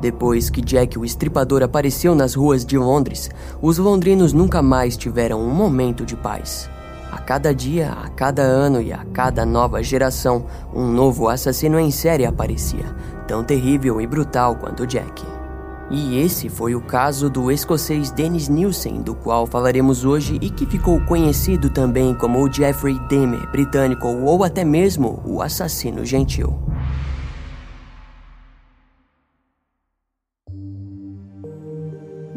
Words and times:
Depois 0.00 0.48
que 0.48 0.62
Jack 0.62 0.98
o 0.98 1.04
Estripador 1.04 1.62
apareceu 1.62 2.14
nas 2.14 2.34
ruas 2.34 2.64
de 2.64 2.78
Londres, 2.78 3.28
os 3.60 3.76
londrinos 3.76 4.32
nunca 4.32 4.62
mais 4.62 4.96
tiveram 4.96 5.40
um 5.42 5.50
momento 5.50 6.06
de 6.06 6.16
paz. 6.16 6.70
A 7.12 7.18
cada 7.18 7.52
dia, 7.52 7.90
a 7.90 8.08
cada 8.08 8.42
ano 8.42 8.80
e 8.80 8.92
a 8.92 9.04
cada 9.12 9.44
nova 9.44 9.82
geração, 9.82 10.46
um 10.72 10.86
novo 10.86 11.28
assassino 11.28 11.78
em 11.78 11.90
série 11.90 12.24
aparecia, 12.24 12.86
tão 13.26 13.44
terrível 13.44 14.00
e 14.00 14.06
brutal 14.06 14.56
quanto 14.56 14.86
Jack. 14.86 15.22
E 15.90 16.20
esse 16.20 16.48
foi 16.48 16.76
o 16.76 16.80
caso 16.80 17.28
do 17.28 17.50
escocês 17.50 18.12
Dennis 18.12 18.48
Nielsen, 18.48 19.02
do 19.02 19.12
qual 19.12 19.44
falaremos 19.44 20.04
hoje 20.04 20.38
e 20.40 20.48
que 20.48 20.64
ficou 20.64 21.00
conhecido 21.00 21.68
também 21.68 22.14
como 22.14 22.40
o 22.40 22.50
Jeffrey 22.50 22.96
Dahmer 23.08 23.50
britânico 23.50 24.06
ou 24.06 24.44
até 24.44 24.64
mesmo 24.64 25.20
o 25.26 25.42
assassino 25.42 26.04
gentil. 26.04 26.56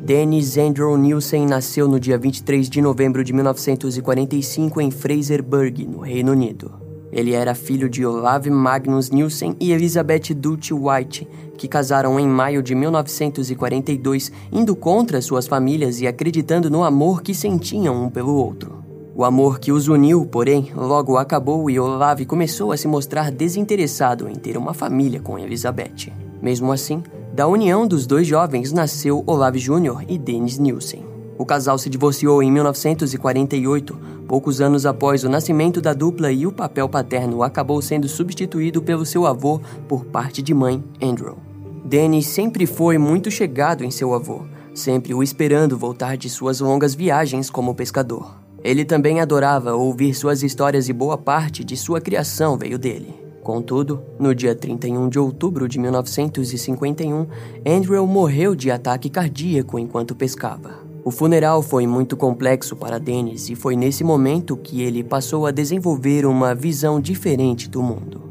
Dennis 0.05 0.57
Andrew 0.57 0.97
Nielsen 0.97 1.45
nasceu 1.45 1.87
no 1.87 1.97
dia 1.97 2.17
23 2.17 2.69
de 2.69 2.81
novembro 2.81 3.23
de 3.23 3.31
1945 3.31 4.81
em 4.81 4.91
Fraserburgh, 4.91 5.87
no 5.87 5.99
Reino 5.99 6.33
Unido. 6.33 6.73
Ele 7.09 7.31
era 7.31 7.55
filho 7.55 7.87
de 7.87 8.05
Olav 8.05 8.45
Magnus 8.49 9.09
Nielsen 9.09 9.55
e 9.61 9.71
Elizabeth 9.71 10.33
Dutch 10.35 10.71
White, 10.71 11.25
que 11.57 11.69
casaram 11.69 12.19
em 12.19 12.27
maio 12.27 12.61
de 12.61 12.75
1942, 12.75 14.29
indo 14.51 14.75
contra 14.75 15.21
suas 15.21 15.47
famílias 15.47 16.01
e 16.01 16.05
acreditando 16.05 16.69
no 16.69 16.83
amor 16.83 17.21
que 17.21 17.33
sentiam 17.33 18.03
um 18.03 18.09
pelo 18.09 18.35
outro. 18.35 18.83
O 19.15 19.23
amor 19.23 19.57
que 19.57 19.71
os 19.71 19.87
uniu, 19.87 20.25
porém, 20.25 20.69
logo 20.75 21.15
acabou 21.15 21.69
e 21.69 21.79
Olav 21.79 22.25
começou 22.25 22.73
a 22.73 22.77
se 22.77 22.89
mostrar 22.89 23.31
desinteressado 23.31 24.27
em 24.27 24.35
ter 24.35 24.57
uma 24.57 24.73
família 24.73 25.21
com 25.21 25.39
Elizabeth. 25.39 26.11
Mesmo 26.41 26.73
assim, 26.73 27.01
da 27.33 27.47
união 27.47 27.87
dos 27.87 28.05
dois 28.05 28.27
jovens 28.27 28.71
nasceu 28.71 29.23
Olav 29.25 29.57
Jr. 29.57 30.05
e 30.07 30.19
Dennis 30.19 30.59
Nielsen. 30.59 31.03
O 31.35 31.43
casal 31.43 31.79
se 31.79 31.89
divorciou 31.89 32.43
em 32.43 32.51
1948, 32.51 33.99
poucos 34.27 34.61
anos 34.61 34.85
após 34.85 35.23
o 35.23 35.29
nascimento 35.29 35.81
da 35.81 35.95
dupla, 35.95 36.31
e 36.31 36.45
o 36.45 36.51
papel 36.51 36.87
paterno 36.87 37.41
acabou 37.41 37.81
sendo 37.81 38.07
substituído 38.07 38.83
pelo 38.83 39.03
seu 39.03 39.25
avô 39.25 39.59
por 39.87 40.05
parte 40.05 40.43
de 40.43 40.53
mãe, 40.53 40.83
Andrew. 41.01 41.35
Dennis 41.83 42.27
sempre 42.27 42.67
foi 42.67 42.99
muito 42.99 43.31
chegado 43.31 43.83
em 43.83 43.89
seu 43.89 44.13
avô, 44.13 44.41
sempre 44.71 45.11
o 45.15 45.23
esperando 45.23 45.75
voltar 45.75 46.15
de 46.15 46.29
suas 46.29 46.59
longas 46.59 46.93
viagens 46.93 47.49
como 47.49 47.73
pescador. 47.73 48.37
Ele 48.63 48.85
também 48.85 49.19
adorava 49.19 49.73
ouvir 49.73 50.13
suas 50.13 50.43
histórias 50.43 50.87
e 50.87 50.93
boa 50.93 51.17
parte 51.17 51.63
de 51.63 51.75
sua 51.75 51.99
criação 51.99 52.59
veio 52.59 52.77
dele. 52.77 53.22
Contudo, 53.43 54.01
no 54.17 54.33
dia 54.33 54.55
31 54.55 55.09
de 55.09 55.19
outubro 55.19 55.67
de 55.67 55.77
1951, 55.77 57.27
Andrew 57.67 58.07
morreu 58.07 58.55
de 58.55 58.71
ataque 58.71 59.09
cardíaco 59.09 59.77
enquanto 59.77 60.15
pescava. 60.15 60.75
O 61.03 61.11
funeral 61.11 61.61
foi 61.61 61.85
muito 61.85 62.15
complexo 62.15 62.73
para 62.73 62.97
Dennis 62.97 63.49
e 63.49 63.55
foi 63.55 63.75
nesse 63.75 64.01
momento 64.01 64.55
que 64.55 64.81
ele 64.81 65.03
passou 65.03 65.45
a 65.45 65.51
desenvolver 65.51 66.25
uma 66.25 66.55
visão 66.55 67.01
diferente 67.01 67.69
do 67.69 67.83
mundo. 67.83 68.21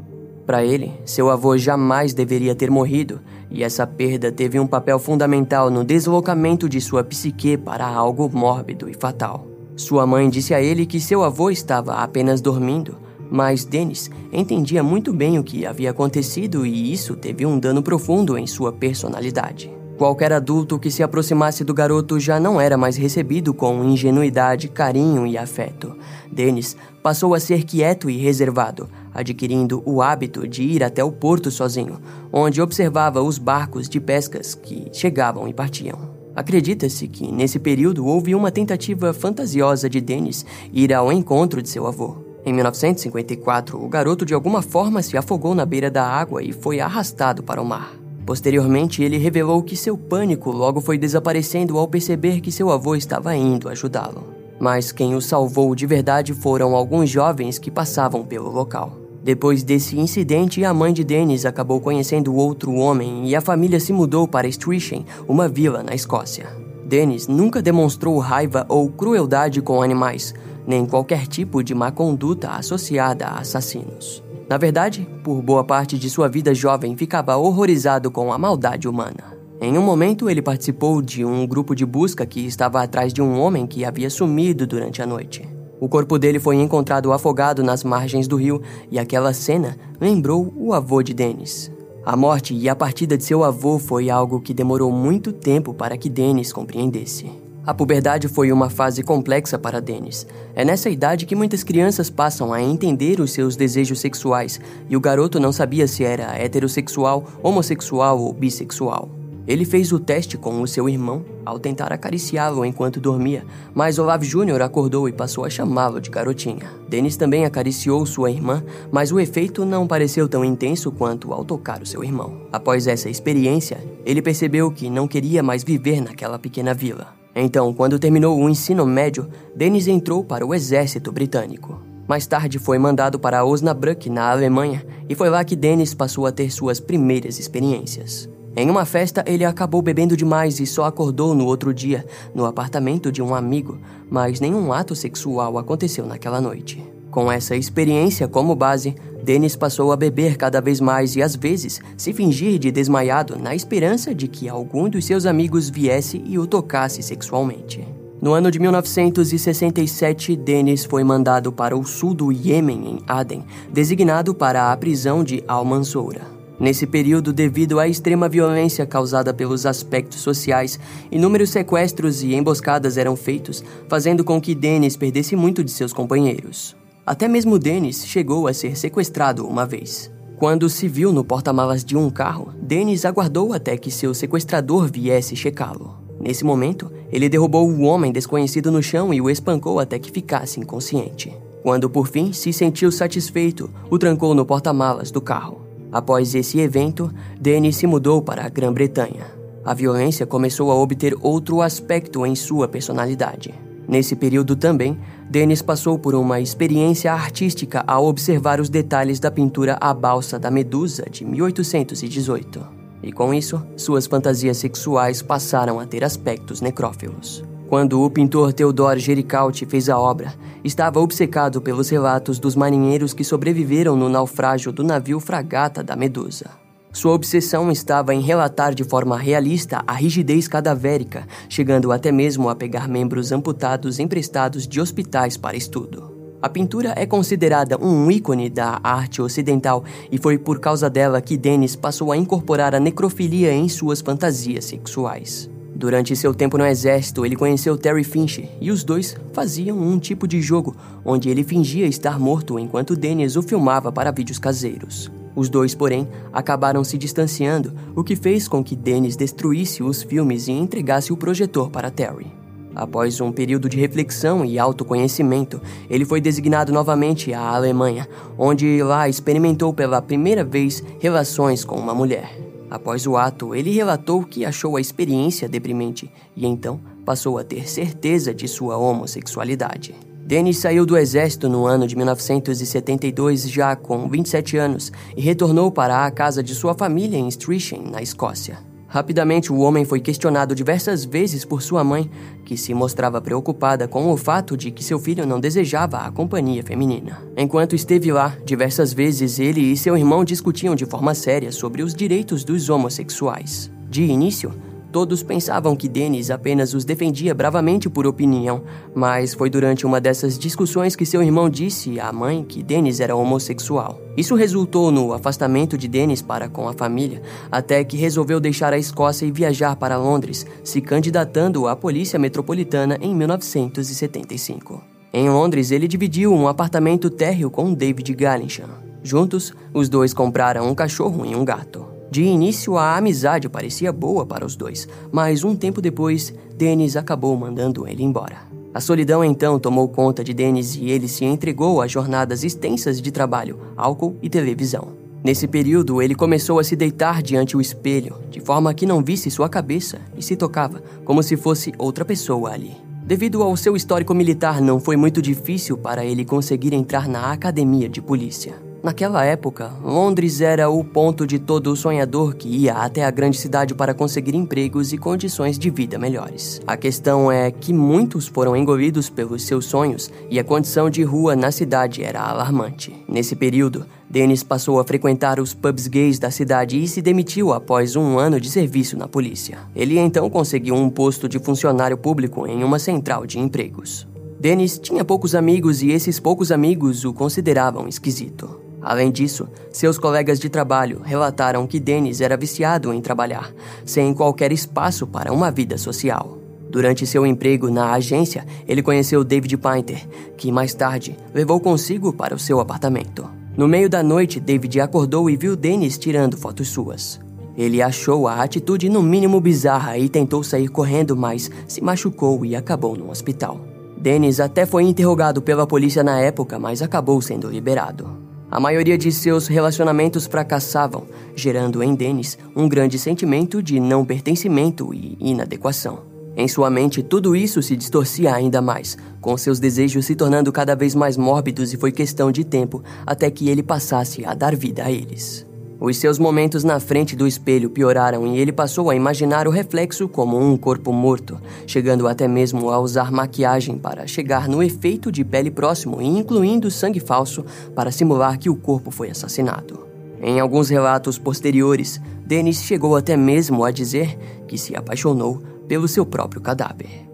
Para 0.47 0.65
ele, 0.65 0.91
seu 1.05 1.29
avô 1.29 1.55
jamais 1.59 2.15
deveria 2.15 2.55
ter 2.55 2.71
morrido, 2.71 3.21
e 3.51 3.63
essa 3.63 3.85
perda 3.85 4.31
teve 4.31 4.59
um 4.59 4.65
papel 4.65 4.97
fundamental 4.97 5.69
no 5.69 5.83
deslocamento 5.83 6.67
de 6.67 6.81
sua 6.81 7.03
psique 7.03 7.55
para 7.55 7.85
algo 7.85 8.27
mórbido 8.33 8.89
e 8.89 8.95
fatal. 8.95 9.45
Sua 9.75 10.07
mãe 10.07 10.27
disse 10.27 10.55
a 10.55 10.61
ele 10.61 10.87
que 10.87 10.99
seu 10.99 11.23
avô 11.23 11.51
estava 11.51 11.97
apenas 11.97 12.41
dormindo 12.41 13.02
mas 13.33 13.65
Dennis 13.65 14.11
entendia 14.31 14.83
muito 14.83 15.11
bem 15.11 15.39
o 15.39 15.43
que 15.43 15.65
havia 15.65 15.89
acontecido 15.89 16.67
e 16.67 16.93
isso 16.93 17.15
teve 17.15 17.47
um 17.47 17.57
dano 17.57 17.81
profundo 17.81 18.37
em 18.37 18.45
sua 18.45 18.71
personalidade. 18.71 19.73
Qualquer 19.97 20.31
adulto 20.31 20.77
que 20.77 20.91
se 20.91 21.01
aproximasse 21.01 21.63
do 21.63 21.73
garoto 21.73 22.19
já 22.19 22.39
não 22.39 22.61
era 22.61 22.77
mais 22.77 22.95
recebido 22.95 23.51
com 23.51 23.83
ingenuidade, 23.85 24.67
carinho 24.67 25.25
e 25.25 25.35
afeto. 25.35 25.97
Dennis 26.31 26.77
passou 27.01 27.33
a 27.33 27.39
ser 27.39 27.63
quieto 27.63 28.07
e 28.07 28.17
reservado, 28.17 28.87
adquirindo 29.11 29.81
o 29.83 30.03
hábito 30.03 30.47
de 30.47 30.61
ir 30.61 30.83
até 30.83 31.03
o 31.03 31.11
porto 31.11 31.49
sozinho, 31.49 31.99
onde 32.31 32.61
observava 32.61 33.19
os 33.19 33.39
barcos 33.39 33.89
de 33.89 33.99
pescas 33.99 34.53
que 34.53 34.89
chegavam 34.93 35.47
e 35.47 35.53
partiam. 35.55 35.97
Acredita-se 36.35 37.07
que, 37.07 37.31
nesse 37.31 37.57
período, 37.57 38.05
houve 38.05 38.35
uma 38.35 38.51
tentativa 38.51 39.11
fantasiosa 39.11 39.89
de 39.89 39.99
Dennis 39.99 40.45
ir 40.71 40.93
ao 40.93 41.11
encontro 41.11 41.63
de 41.63 41.69
seu 41.69 41.87
avô. 41.87 42.32
Em 42.45 42.51
1954, 42.51 43.81
o 43.81 43.87
garoto 43.87 44.25
de 44.25 44.33
alguma 44.33 44.61
forma 44.61 45.01
se 45.01 45.17
afogou 45.17 45.55
na 45.55 45.65
beira 45.65 45.89
da 45.89 46.05
água 46.05 46.43
e 46.43 46.51
foi 46.51 46.81
arrastado 46.81 47.41
para 47.41 47.61
o 47.61 47.65
mar. 47.65 47.93
Posteriormente, 48.25 49.01
ele 49.01 49.17
revelou 49.17 49.63
que 49.63 49.77
seu 49.77 49.97
pânico 49.97 50.51
logo 50.51 50.81
foi 50.81 50.97
desaparecendo 50.97 51.77
ao 51.77 51.87
perceber 51.87 52.41
que 52.41 52.51
seu 52.51 52.69
avô 52.69 52.95
estava 52.95 53.35
indo 53.35 53.69
ajudá-lo. 53.69 54.25
Mas 54.59 54.91
quem 54.91 55.15
o 55.15 55.21
salvou 55.21 55.73
de 55.73 55.85
verdade 55.85 56.33
foram 56.33 56.75
alguns 56.75 57.09
jovens 57.09 57.57
que 57.57 57.71
passavam 57.71 58.23
pelo 58.23 58.49
local. 58.49 58.97
Depois 59.23 59.63
desse 59.63 59.97
incidente, 59.97 60.65
a 60.65 60.73
mãe 60.73 60.91
de 60.91 61.03
Dennis 61.03 61.45
acabou 61.45 61.79
conhecendo 61.79 62.35
outro 62.35 62.73
homem 62.73 63.25
e 63.27 63.35
a 63.37 63.41
família 63.41 63.79
se 63.79 63.93
mudou 63.93 64.27
para 64.27 64.49
Streatham, 64.49 65.05
uma 65.29 65.47
vila 65.47 65.81
na 65.81 65.95
Escócia. 65.95 66.45
Dennis 66.85 67.27
nunca 67.27 67.61
demonstrou 67.61 68.17
raiva 68.19 68.65
ou 68.67 68.89
crueldade 68.89 69.61
com 69.61 69.81
animais, 69.81 70.33
nem 70.65 70.85
qualquer 70.85 71.27
tipo 71.27 71.63
de 71.63 71.73
má 71.73 71.91
conduta 71.91 72.51
associada 72.51 73.25
a 73.25 73.39
assassinos. 73.39 74.23
Na 74.49 74.57
verdade, 74.57 75.07
por 75.23 75.41
boa 75.41 75.63
parte 75.63 75.97
de 75.97 76.09
sua 76.09 76.27
vida 76.27 76.53
jovem 76.53 76.95
ficava 76.95 77.35
horrorizado 77.37 78.11
com 78.11 78.31
a 78.31 78.37
maldade 78.37 78.87
humana. 78.87 79.33
Em 79.61 79.77
um 79.77 79.81
momento, 79.81 80.29
ele 80.29 80.41
participou 80.41 81.01
de 81.01 81.23
um 81.23 81.47
grupo 81.47 81.73
de 81.73 81.85
busca 81.85 82.25
que 82.25 82.45
estava 82.45 82.83
atrás 82.83 83.13
de 83.13 83.21
um 83.21 83.39
homem 83.39 83.65
que 83.65 83.85
havia 83.85 84.09
sumido 84.09 84.67
durante 84.67 85.01
a 85.01 85.05
noite. 85.05 85.47
O 85.79 85.87
corpo 85.87 86.19
dele 86.19 86.39
foi 86.39 86.57
encontrado 86.57 87.11
afogado 87.11 87.63
nas 87.63 87.83
margens 87.83 88.27
do 88.27 88.35
rio 88.35 88.61
e 88.91 88.99
aquela 88.99 89.33
cena 89.33 89.77
lembrou 89.99 90.53
o 90.55 90.73
avô 90.73 91.01
de 91.01 91.13
Dennis. 91.13 91.71
A 92.05 92.17
morte 92.17 92.53
e 92.53 92.67
a 92.67 92.75
partida 92.75 93.17
de 93.17 93.23
seu 93.23 93.43
avô 93.43 93.79
foi 93.79 94.09
algo 94.09 94.41
que 94.41 94.53
demorou 94.53 94.91
muito 94.91 95.31
tempo 95.31 95.73
para 95.73 95.97
que 95.97 96.09
Dennis 96.09 96.51
compreendesse. 96.51 97.31
A 97.65 97.73
puberdade 97.73 98.27
foi 98.27 98.51
uma 98.51 98.69
fase 98.69 99.01
complexa 99.01 99.57
para 99.57 99.79
Dennis. 99.79 100.27
É 100.53 100.65
nessa 100.65 100.89
idade 100.89 101.25
que 101.25 101.33
muitas 101.33 101.63
crianças 101.63 102.09
passam 102.09 102.51
a 102.51 102.61
entender 102.61 103.21
os 103.21 103.31
seus 103.31 103.55
desejos 103.55 104.01
sexuais, 104.01 104.59
e 104.89 104.97
o 104.97 104.99
garoto 104.99 105.39
não 105.39 105.53
sabia 105.53 105.87
se 105.87 106.03
era 106.03 106.37
heterossexual, 106.37 107.23
homossexual 107.41 108.19
ou 108.19 108.33
bissexual. 108.33 109.09
Ele 109.47 109.63
fez 109.63 109.93
o 109.93 109.99
teste 109.99 110.37
com 110.37 110.61
o 110.61 110.67
seu 110.67 110.89
irmão 110.89 111.23
ao 111.45 111.57
tentar 111.57 111.91
acariciá-lo 111.93 112.65
enquanto 112.65 112.99
dormia, 112.99 113.45
mas 113.73 113.97
Olav 113.97 114.25
Jr. 114.25 114.61
acordou 114.61 115.07
e 115.07 115.13
passou 115.13 115.45
a 115.45 115.49
chamá-lo 115.49 116.01
de 116.01 116.09
garotinha. 116.09 116.69
Dennis 116.89 117.15
também 117.15 117.45
acariciou 117.45 118.05
sua 118.05 118.29
irmã, 118.29 118.61
mas 118.91 119.11
o 119.11 119.21
efeito 119.21 119.65
não 119.65 119.87
pareceu 119.87 120.27
tão 120.27 120.43
intenso 120.43 120.91
quanto 120.91 121.33
ao 121.33 121.45
tocar 121.45 121.81
o 121.81 121.85
seu 121.85 122.03
irmão. 122.03 122.41
Após 122.51 122.87
essa 122.87 123.09
experiência, 123.09 123.81
ele 124.05 124.21
percebeu 124.21 124.69
que 124.69 124.89
não 124.89 125.07
queria 125.07 125.41
mais 125.41 125.63
viver 125.63 126.01
naquela 126.01 126.37
pequena 126.37 126.73
vila. 126.73 127.22
Então, 127.35 127.73
quando 127.73 127.97
terminou 127.99 128.39
o 128.39 128.49
ensino 128.49 128.85
médio, 128.85 129.27
Dennis 129.55 129.87
entrou 129.87 130.23
para 130.23 130.45
o 130.45 130.53
exército 130.53 131.11
britânico. 131.11 131.81
Mais 132.07 132.27
tarde 132.27 132.59
foi 132.59 132.77
mandado 132.77 133.17
para 133.17 133.45
Osnabrück, 133.45 134.09
na 134.09 134.29
Alemanha, 134.29 134.85
e 135.09 135.15
foi 135.15 135.29
lá 135.29 135.43
que 135.43 135.55
Dennis 135.55 135.93
passou 135.93 136.27
a 136.27 136.31
ter 136.31 136.51
suas 136.51 136.79
primeiras 136.79 137.39
experiências. 137.39 138.29
Em 138.55 138.69
uma 138.69 138.85
festa, 138.85 139.23
ele 139.25 139.43
acabou 139.43 139.81
bebendo 139.81 140.15
demais 140.15 140.59
e 140.59 140.67
só 140.67 140.83
acordou 140.83 141.33
no 141.33 141.45
outro 141.45 141.73
dia, 141.73 142.05
no 142.35 142.45
apartamento 142.45 143.11
de 143.11 143.19
um 143.19 143.33
amigo, 143.33 143.79
mas 144.11 144.39
nenhum 144.39 144.71
ato 144.71 144.95
sexual 144.95 145.57
aconteceu 145.57 146.05
naquela 146.05 146.39
noite. 146.39 146.83
Com 147.09 147.31
essa 147.31 147.55
experiência 147.55 148.27
como 148.27 148.55
base, 148.55 148.95
Dennis 149.23 149.55
passou 149.55 149.93
a 149.93 149.95
beber 149.95 150.35
cada 150.35 150.59
vez 150.59 150.81
mais 150.81 151.15
e 151.15 151.23
às 151.23 151.33
vezes 151.33 151.79
se 151.97 152.11
fingir 152.11 152.59
de 152.59 152.69
desmaiado 152.69 153.39
na 153.39 153.55
esperança 153.55 154.13
de 154.13 154.27
que 154.27 154.49
algum 154.49 154.89
dos 154.89 155.05
seus 155.05 155.25
amigos 155.25 155.69
viesse 155.69 156.21
e 156.25 156.37
o 156.37 156.45
tocasse 156.45 157.01
sexualmente. 157.01 157.87
No 158.21 158.33
ano 158.33 158.51
de 158.51 158.59
1967, 158.59 160.35
Dennis 160.35 160.83
foi 160.83 161.03
mandado 161.05 161.53
para 161.53 161.75
o 161.75 161.85
sul 161.85 162.13
do 162.13 162.31
Iêmen, 162.31 162.85
em 162.87 162.99
Aden, 163.07 163.45
designado 163.71 164.35
para 164.35 164.71
a 164.71 164.77
prisão 164.77 165.23
de 165.23 165.41
Al-Mansoura. 165.47 166.21
Nesse 166.59 166.85
período, 166.85 167.33
devido 167.33 167.79
à 167.79 167.87
extrema 167.87 168.29
violência 168.29 168.85
causada 168.85 169.33
pelos 169.33 169.65
aspectos 169.65 170.19
sociais, 170.19 170.79
inúmeros 171.11 171.49
sequestros 171.49 172.23
e 172.23 172.33
emboscadas 172.33 172.97
eram 172.97 173.15
feitos, 173.15 173.63
fazendo 173.87 174.23
com 174.23 174.39
que 174.39 174.53
Dennis 174.53 174.95
perdesse 174.95 175.35
muito 175.35 175.63
de 175.63 175.71
seus 175.71 175.91
companheiros. 175.91 176.75
Até 177.05 177.27
mesmo 177.27 177.59
Dennis 177.59 178.05
chegou 178.05 178.47
a 178.47 178.53
ser 178.53 178.77
sequestrado 178.77 179.45
uma 179.45 179.65
vez. 179.65 180.09
Quando 180.37 180.69
se 180.69 180.87
viu 180.87 181.11
no 181.11 181.23
porta-malas 181.23 181.83
de 181.83 181.97
um 181.97 182.09
carro, 182.09 182.53
Dennis 182.61 183.03
aguardou 183.03 183.51
até 183.51 183.75
que 183.75 183.91
seu 183.91 184.13
sequestrador 184.13 184.89
viesse 184.89 185.35
checá-lo. 185.35 185.97
Nesse 186.17 186.45
momento, 186.45 186.89
ele 187.11 187.27
derrubou 187.27 187.69
o 187.69 187.81
homem 187.81 188.11
desconhecido 188.11 188.71
no 188.71 188.81
chão 188.81 189.13
e 189.13 189.19
o 189.19 189.29
espancou 189.29 189.79
até 189.79 189.99
que 189.99 190.11
ficasse 190.11 190.61
inconsciente. 190.61 191.35
Quando 191.61 191.89
por 191.89 192.07
fim 192.07 192.31
se 192.31 192.53
sentiu 192.53 192.89
satisfeito, 192.89 193.69
o 193.89 193.99
trancou 193.99 194.33
no 194.33 194.45
porta-malas 194.45 195.11
do 195.11 195.19
carro. 195.19 195.61
Após 195.91 196.33
esse 196.33 196.59
evento, 196.59 197.13
Dennis 197.39 197.75
se 197.75 197.85
mudou 197.85 198.21
para 198.21 198.45
a 198.45 198.49
Grã-Bretanha. 198.49 199.27
A 199.65 199.73
violência 199.73 200.25
começou 200.25 200.71
a 200.71 200.75
obter 200.75 201.15
outro 201.21 201.61
aspecto 201.61 202.25
em 202.25 202.35
sua 202.35 202.67
personalidade. 202.67 203.53
Nesse 203.93 204.15
período 204.15 204.55
também, 204.55 204.97
Dennis 205.29 205.61
passou 205.61 205.99
por 205.99 206.15
uma 206.15 206.39
experiência 206.39 207.13
artística 207.13 207.83
ao 207.85 208.07
observar 208.07 208.59
os 208.59 208.67
detalhes 208.67 209.19
da 209.19 209.29
pintura 209.29 209.77
A 209.79 209.93
Balsa 209.93 210.39
da 210.39 210.49
Medusa 210.49 211.05
de 211.11 211.23
1818. 211.23 212.59
E 213.03 213.11
com 213.11 213.31
isso, 213.31 213.63
suas 213.77 214.07
fantasias 214.07 214.57
sexuais 214.57 215.21
passaram 215.21 215.79
a 215.79 215.85
ter 215.85 216.03
aspectos 216.03 216.59
necrófilos. 216.59 217.43
Quando 217.69 218.01
o 218.01 218.09
pintor 218.09 218.51
Theodor 218.51 218.97
Gericault 218.97 219.63
fez 219.67 219.87
a 219.87 219.99
obra, 219.99 220.33
estava 220.63 220.99
obcecado 220.99 221.61
pelos 221.61 221.87
relatos 221.87 222.39
dos 222.39 222.55
marinheiros 222.55 223.13
que 223.13 223.23
sobreviveram 223.23 223.95
no 223.95 224.09
naufrágio 224.09 224.71
do 224.71 224.83
navio 224.83 225.19
Fragata 225.19 225.83
da 225.83 225.95
Medusa. 225.95 226.62
Sua 226.93 227.11
obsessão 227.13 227.71
estava 227.71 228.13
em 228.13 228.21
relatar 228.21 228.75
de 228.75 228.83
forma 228.83 229.17
realista 229.17 229.83
a 229.87 229.93
rigidez 229.93 230.47
cadavérica, 230.47 231.27
chegando 231.49 231.91
até 231.91 232.11
mesmo 232.11 232.47
a 232.49 232.55
pegar 232.55 232.87
membros 232.87 233.31
amputados 233.31 233.97
emprestados 233.97 234.67
de 234.67 234.79
hospitais 234.79 235.35
para 235.35 235.57
estudo. 235.57 236.13
A 236.39 236.47
pintura 236.47 236.93
é 236.95 237.07
considerada 237.07 237.83
um 237.83 238.11
ícone 238.11 238.47
da 238.47 238.79
arte 238.83 239.23
ocidental 239.23 239.83
e 240.11 240.19
foi 240.19 240.37
por 240.37 240.59
causa 240.59 240.87
dela 240.87 241.19
que 241.19 241.35
Dennis 241.35 241.75
passou 241.75 242.11
a 242.11 242.17
incorporar 242.17 242.75
a 242.75 242.79
necrofilia 242.79 243.51
em 243.51 243.67
suas 243.67 243.99
fantasias 243.99 244.65
sexuais. 244.65 245.49
Durante 245.75 246.15
seu 246.15 246.31
tempo 246.31 246.59
no 246.59 246.65
exército, 246.65 247.25
ele 247.25 247.35
conheceu 247.35 247.75
Terry 247.75 248.03
Finch 248.03 248.47
e 248.61 248.69
os 248.69 248.83
dois 248.83 249.17
faziam 249.33 249.79
um 249.79 249.97
tipo 249.97 250.27
de 250.27 250.39
jogo 250.43 250.75
onde 251.03 251.27
ele 251.27 251.43
fingia 251.43 251.87
estar 251.87 252.19
morto 252.19 252.59
enquanto 252.59 252.95
Dennis 252.95 253.35
o 253.35 253.41
filmava 253.41 253.91
para 253.91 254.11
vídeos 254.11 254.37
caseiros. 254.37 255.11
Os 255.35 255.49
dois, 255.49 255.73
porém, 255.73 256.07
acabaram 256.31 256.83
se 256.83 256.97
distanciando, 256.97 257.73
o 257.95 258.03
que 258.03 258.15
fez 258.15 258.47
com 258.47 258.63
que 258.63 258.75
Dennis 258.75 259.15
destruísse 259.15 259.81
os 259.81 260.03
filmes 260.03 260.47
e 260.47 260.51
entregasse 260.51 261.11
o 261.11 261.17
projetor 261.17 261.69
para 261.69 261.89
Terry. 261.89 262.31
Após 262.75 263.21
um 263.21 263.31
período 263.31 263.69
de 263.69 263.79
reflexão 263.79 264.43
e 264.43 264.57
autoconhecimento, 264.57 265.61
ele 265.89 266.05
foi 266.05 266.19
designado 266.19 266.71
novamente 266.71 267.33
à 267.33 267.39
Alemanha, 267.39 268.07
onde 268.37 268.81
lá 268.81 269.07
experimentou 269.07 269.73
pela 269.73 270.01
primeira 270.01 270.43
vez 270.43 270.83
relações 270.99 271.63
com 271.63 271.75
uma 271.75 271.93
mulher. 271.93 272.35
Após 272.69 273.05
o 273.05 273.15
ato, 273.15 273.53
ele 273.53 273.69
relatou 273.69 274.23
que 274.23 274.43
achou 274.43 274.75
a 274.75 274.81
experiência 274.81 275.47
deprimente 275.47 276.11
e 276.35 276.47
então 276.47 276.79
passou 277.05 277.37
a 277.37 277.43
ter 277.43 277.69
certeza 277.69 278.33
de 278.33 278.47
sua 278.47 278.77
homossexualidade. 278.77 279.93
Dennis 280.25 280.57
saiu 280.57 280.85
do 280.85 280.97
exército 280.97 281.49
no 281.49 281.65
ano 281.65 281.85
de 281.85 281.97
1972 281.97 283.49
já 283.49 283.75
com 283.75 284.07
27 284.07 284.57
anos 284.57 284.91
e 285.17 285.21
retornou 285.21 285.69
para 285.69 286.05
a 286.05 286.11
casa 286.11 286.41
de 286.41 286.55
sua 286.55 286.73
família 286.73 287.17
em 287.17 287.27
Streatham, 287.27 287.91
na 287.91 288.01
Escócia. 288.01 288.57
Rapidamente, 288.87 289.51
o 289.51 289.57
homem 289.57 289.83
foi 289.83 289.99
questionado 289.99 290.53
diversas 290.53 291.03
vezes 291.03 291.43
por 291.43 291.63
sua 291.63 291.83
mãe, 291.83 292.09
que 292.45 292.55
se 292.55 292.75
mostrava 292.75 293.19
preocupada 293.19 293.87
com 293.87 294.11
o 294.11 294.15
fato 294.15 294.55
de 294.55 294.69
que 294.69 294.83
seu 294.83 294.99
filho 294.99 295.25
não 295.25 295.39
desejava 295.39 295.97
a 295.97 296.11
companhia 296.11 296.63
feminina. 296.63 297.19
Enquanto 297.35 297.75
esteve 297.75 298.11
lá, 298.11 298.37
diversas 298.45 298.93
vezes 298.93 299.39
ele 299.39 299.61
e 299.61 299.75
seu 299.75 299.97
irmão 299.97 300.23
discutiam 300.23 300.75
de 300.75 300.85
forma 300.85 301.15
séria 301.15 301.51
sobre 301.51 301.81
os 301.81 301.95
direitos 301.95 302.43
dos 302.43 302.69
homossexuais. 302.69 303.71
De 303.89 304.03
início, 304.03 304.53
Todos 304.93 305.23
pensavam 305.23 305.75
que 305.75 305.89
Dennis 305.89 306.29
apenas 306.29 306.75
os 306.75 306.85
defendia 306.85 307.33
bravamente 307.33 307.89
por 307.89 308.05
opinião, 308.05 308.61
mas 308.93 309.33
foi 309.33 309.49
durante 309.49 309.87
uma 309.87 309.99
dessas 309.99 310.37
discussões 310.37 310.95
que 310.95 311.03
seu 311.03 311.23
irmão 311.23 311.49
disse 311.49 311.99
à 311.99 312.13
mãe 312.13 312.43
que 312.43 312.61
Dennis 312.61 312.99
era 312.99 313.15
homossexual. 313.15 313.99
Isso 314.15 314.35
resultou 314.35 314.91
no 314.91 315.11
afastamento 315.11 315.79
de 315.79 315.87
Dennis 315.87 316.21
para 316.21 316.47
com 316.47 316.69
a 316.69 316.73
família, 316.73 317.23
até 317.51 317.83
que 317.83 317.97
resolveu 317.97 318.39
deixar 318.39 318.71
a 318.71 318.77
Escócia 318.77 319.25
e 319.25 319.31
viajar 319.31 319.75
para 319.77 319.97
Londres, 319.97 320.45
se 320.63 320.79
candidatando 320.79 321.67
à 321.67 321.75
Polícia 321.75 322.19
Metropolitana 322.19 322.95
em 323.01 323.15
1975. 323.15 324.79
Em 325.11 325.27
Londres, 325.27 325.71
ele 325.71 325.87
dividiu 325.87 326.31
um 326.31 326.47
apartamento 326.47 327.09
térreo 327.09 327.49
com 327.49 327.73
David 327.73 328.13
Gallingham. 328.13 328.69
Juntos, 329.01 329.55
os 329.73 329.89
dois 329.89 330.13
compraram 330.13 330.69
um 330.69 330.75
cachorro 330.75 331.25
e 331.25 331.35
um 331.35 331.43
gato. 331.43 331.92
De 332.13 332.21
início, 332.21 332.77
a 332.77 332.95
amizade 332.95 333.49
parecia 333.49 333.91
boa 333.91 334.23
para 334.23 334.45
os 334.45 334.55
dois, 334.55 334.87
mas 335.11 335.43
um 335.43 335.55
tempo 335.55 335.81
depois, 335.81 336.31
Dennis 336.55 336.95
acabou 336.95 337.35
mandando 337.35 337.87
ele 337.87 338.03
embora. 338.03 338.37
A 338.71 338.79
solidão 338.79 339.25
então 339.25 339.57
tomou 339.57 339.87
conta 339.87 340.23
de 340.23 340.31
Dennis 340.31 340.75
e 340.75 340.91
ele 340.91 341.07
se 341.07 341.25
entregou 341.25 341.81
a 341.81 341.87
jornadas 341.87 342.43
extensas 342.43 343.01
de 343.01 343.11
trabalho, 343.11 343.57
álcool 343.75 344.15
e 344.21 344.29
televisão. 344.29 344.89
Nesse 345.23 345.47
período, 345.47 346.03
ele 346.03 346.13
começou 346.13 346.59
a 346.59 346.63
se 346.63 346.75
deitar 346.75 347.19
diante 347.23 347.57
o 347.57 347.61
espelho, 347.61 348.17
de 348.29 348.39
forma 348.39 348.75
que 348.75 348.85
não 348.85 349.03
visse 349.03 349.31
sua 349.31 349.49
cabeça 349.49 349.99
e 350.15 350.21
se 350.21 350.35
tocava 350.35 350.83
como 351.03 351.23
se 351.23 351.35
fosse 351.35 351.73
outra 351.79 352.05
pessoa 352.05 352.51
ali. 352.51 352.77
Devido 353.03 353.41
ao 353.41 353.57
seu 353.57 353.75
histórico 353.75 354.13
militar, 354.13 354.61
não 354.61 354.79
foi 354.79 354.95
muito 354.95 355.19
difícil 355.19 355.79
para 355.79 356.05
ele 356.05 356.23
conseguir 356.23 356.75
entrar 356.75 357.09
na 357.09 357.31
academia 357.31 357.89
de 357.89 358.03
polícia. 358.03 358.53
Naquela 358.83 359.23
época, 359.23 359.71
Londres 359.81 360.41
era 360.41 360.69
o 360.69 360.83
ponto 360.83 361.25
de 361.25 361.39
todo 361.39 361.73
sonhador 361.73 362.35
que 362.35 362.49
ia 362.49 362.73
até 362.73 363.05
a 363.05 363.09
grande 363.09 363.37
cidade 363.37 363.73
para 363.73 363.93
conseguir 363.93 364.35
empregos 364.35 364.91
e 364.91 364.97
condições 364.97 365.57
de 365.57 365.69
vida 365.69 365.97
melhores. 365.97 366.59
A 366.67 366.75
questão 366.75 367.31
é 367.31 367.49
que 367.49 367.71
muitos 367.71 368.27
foram 368.27 368.57
engolidos 368.57 369.09
pelos 369.09 369.43
seus 369.43 369.67
sonhos 369.67 370.11
e 370.29 370.37
a 370.37 370.43
condição 370.43 370.89
de 370.89 371.01
rua 371.01 371.33
na 371.33 371.49
cidade 371.49 372.03
era 372.03 372.23
alarmante. 372.23 372.93
Nesse 373.07 373.37
período, 373.37 373.85
Dennis 374.09 374.43
passou 374.43 374.77
a 374.81 374.83
frequentar 374.83 375.39
os 375.39 375.53
pubs 375.53 375.87
gays 375.87 376.19
da 376.19 376.29
cidade 376.29 376.77
e 376.77 376.85
se 376.85 377.01
demitiu 377.01 377.53
após 377.53 377.95
um 377.95 378.19
ano 378.19 378.37
de 378.37 378.51
serviço 378.51 378.97
na 378.97 379.07
polícia. 379.07 379.59
Ele 379.73 379.97
então 379.97 380.29
conseguiu 380.29 380.75
um 380.75 380.89
posto 380.89 381.29
de 381.29 381.39
funcionário 381.39 381.97
público 381.97 382.45
em 382.45 382.65
uma 382.65 382.79
central 382.79 383.25
de 383.25 383.39
empregos. 383.39 384.05
Dennis 384.41 384.77
tinha 384.77 385.05
poucos 385.05 385.35
amigos 385.35 385.81
e 385.81 385.91
esses 385.91 386.19
poucos 386.19 386.51
amigos 386.51 387.05
o 387.05 387.13
consideravam 387.13 387.87
esquisito. 387.87 388.62
Além 388.83 389.09
disso, 389.11 389.47
seus 389.71 389.97
colegas 389.97 390.39
de 390.39 390.49
trabalho 390.49 391.01
relataram 391.01 391.65
que 391.65 391.79
Dennis 391.79 392.19
era 392.19 392.35
viciado 392.35 392.93
em 392.93 392.99
trabalhar, 392.99 393.53
sem 393.85 394.13
qualquer 394.13 394.51
espaço 394.51 395.07
para 395.07 395.31
uma 395.31 395.49
vida 395.49 395.77
social. 395.77 396.37
Durante 396.69 397.05
seu 397.05 397.25
emprego 397.25 397.69
na 397.69 397.93
agência, 397.93 398.45
ele 398.67 398.81
conheceu 398.83 399.23
David 399.23 399.55
Painter, 399.57 400.05
que 400.35 400.51
mais 400.51 400.73
tarde 400.73 401.15
levou 401.33 401.59
consigo 401.59 402.11
para 402.11 402.35
o 402.35 402.39
seu 402.39 402.59
apartamento. 402.59 403.29
No 403.55 403.67
meio 403.67 403.87
da 403.87 404.03
noite, 404.03 404.39
David 404.39 404.81
acordou 404.81 405.29
e 405.29 405.37
viu 405.37 405.55
Dennis 405.55 405.97
tirando 405.97 406.35
fotos 406.35 406.67
suas. 406.67 407.21
Ele 407.55 407.81
achou 407.81 408.27
a 408.27 408.41
atitude 408.41 408.89
no 408.89 409.03
mínimo 409.03 409.39
bizarra 409.39 409.97
e 409.97 410.09
tentou 410.09 410.43
sair 410.43 410.67
correndo, 410.67 411.15
mas 411.15 411.49
se 411.67 411.79
machucou 411.79 412.43
e 412.43 412.55
acabou 412.55 412.97
no 412.97 413.11
hospital. 413.11 413.61
Dennis 413.95 414.39
até 414.39 414.65
foi 414.65 414.83
interrogado 414.83 415.41
pela 415.41 415.67
polícia 415.67 416.03
na 416.03 416.19
época, 416.19 416.57
mas 416.57 416.81
acabou 416.81 417.21
sendo 417.21 417.49
liberado. 417.49 418.32
A 418.53 418.59
maioria 418.59 418.95
de 418.95 419.11
seus 419.11 419.47
relacionamentos 419.47 420.27
fracassavam, 420.27 421.07
gerando 421.35 421.81
em 421.81 421.95
Dennis 421.95 422.37
um 422.55 422.69
grande 422.69 422.99
sentimento 422.99 423.63
de 423.63 423.79
não 423.79 424.05
pertencimento 424.05 424.93
e 424.93 425.17
inadequação. 425.19 426.03
Em 426.37 426.47
sua 426.47 426.69
mente, 426.69 427.01
tudo 427.01 427.35
isso 427.35 427.63
se 427.63 427.75
distorcia 427.75 428.31
ainda 428.31 428.61
mais, 428.61 428.95
com 429.19 429.35
seus 429.37 429.59
desejos 429.59 430.05
se 430.05 430.15
tornando 430.15 430.51
cada 430.51 430.75
vez 430.75 430.93
mais 430.93 431.17
mórbidos 431.17 431.73
e 431.73 431.77
foi 431.77 431.91
questão 431.91 432.31
de 432.31 432.43
tempo 432.43 432.83
até 433.07 433.31
que 433.31 433.49
ele 433.49 433.63
passasse 433.63 434.23
a 434.23 434.35
dar 434.35 434.55
vida 434.55 434.83
a 434.83 434.91
eles. 434.91 435.47
Os 435.85 435.97
seus 435.97 436.17
momentos 436.17 436.63
na 436.63 436.79
frente 436.79 437.13
do 437.13 437.27
espelho 437.27 437.69
pioraram 437.69 438.25
e 438.25 438.39
ele 438.39 438.53
passou 438.53 438.89
a 438.89 438.95
imaginar 438.95 439.49
o 439.49 439.51
reflexo 439.51 440.07
como 440.07 440.39
um 440.39 440.55
corpo 440.55 440.93
morto, 440.93 441.41
chegando 441.67 442.07
até 442.07 442.25
mesmo 442.25 442.69
a 442.69 442.79
usar 442.79 443.11
maquiagem 443.11 443.77
para 443.77 444.07
chegar 444.07 444.47
no 444.47 444.63
efeito 444.63 445.11
de 445.11 445.25
pele 445.25 445.51
próximo 445.51 446.01
incluindo 446.01 446.71
sangue 446.71 447.01
falso 447.01 447.43
para 447.75 447.91
simular 447.91 448.39
que 448.39 448.49
o 448.49 448.55
corpo 448.55 448.91
foi 448.91 449.09
assassinado. 449.09 449.85
Em 450.21 450.39
alguns 450.39 450.69
relatos 450.69 451.19
posteriores, 451.19 451.99
Dennis 452.25 452.63
chegou 452.63 452.95
até 452.95 453.17
mesmo 453.17 453.65
a 453.65 453.69
dizer 453.69 454.17
que 454.47 454.57
se 454.57 454.77
apaixonou 454.77 455.43
pelo 455.67 455.89
seu 455.89 456.05
próprio 456.05 456.39
cadáver. 456.39 457.12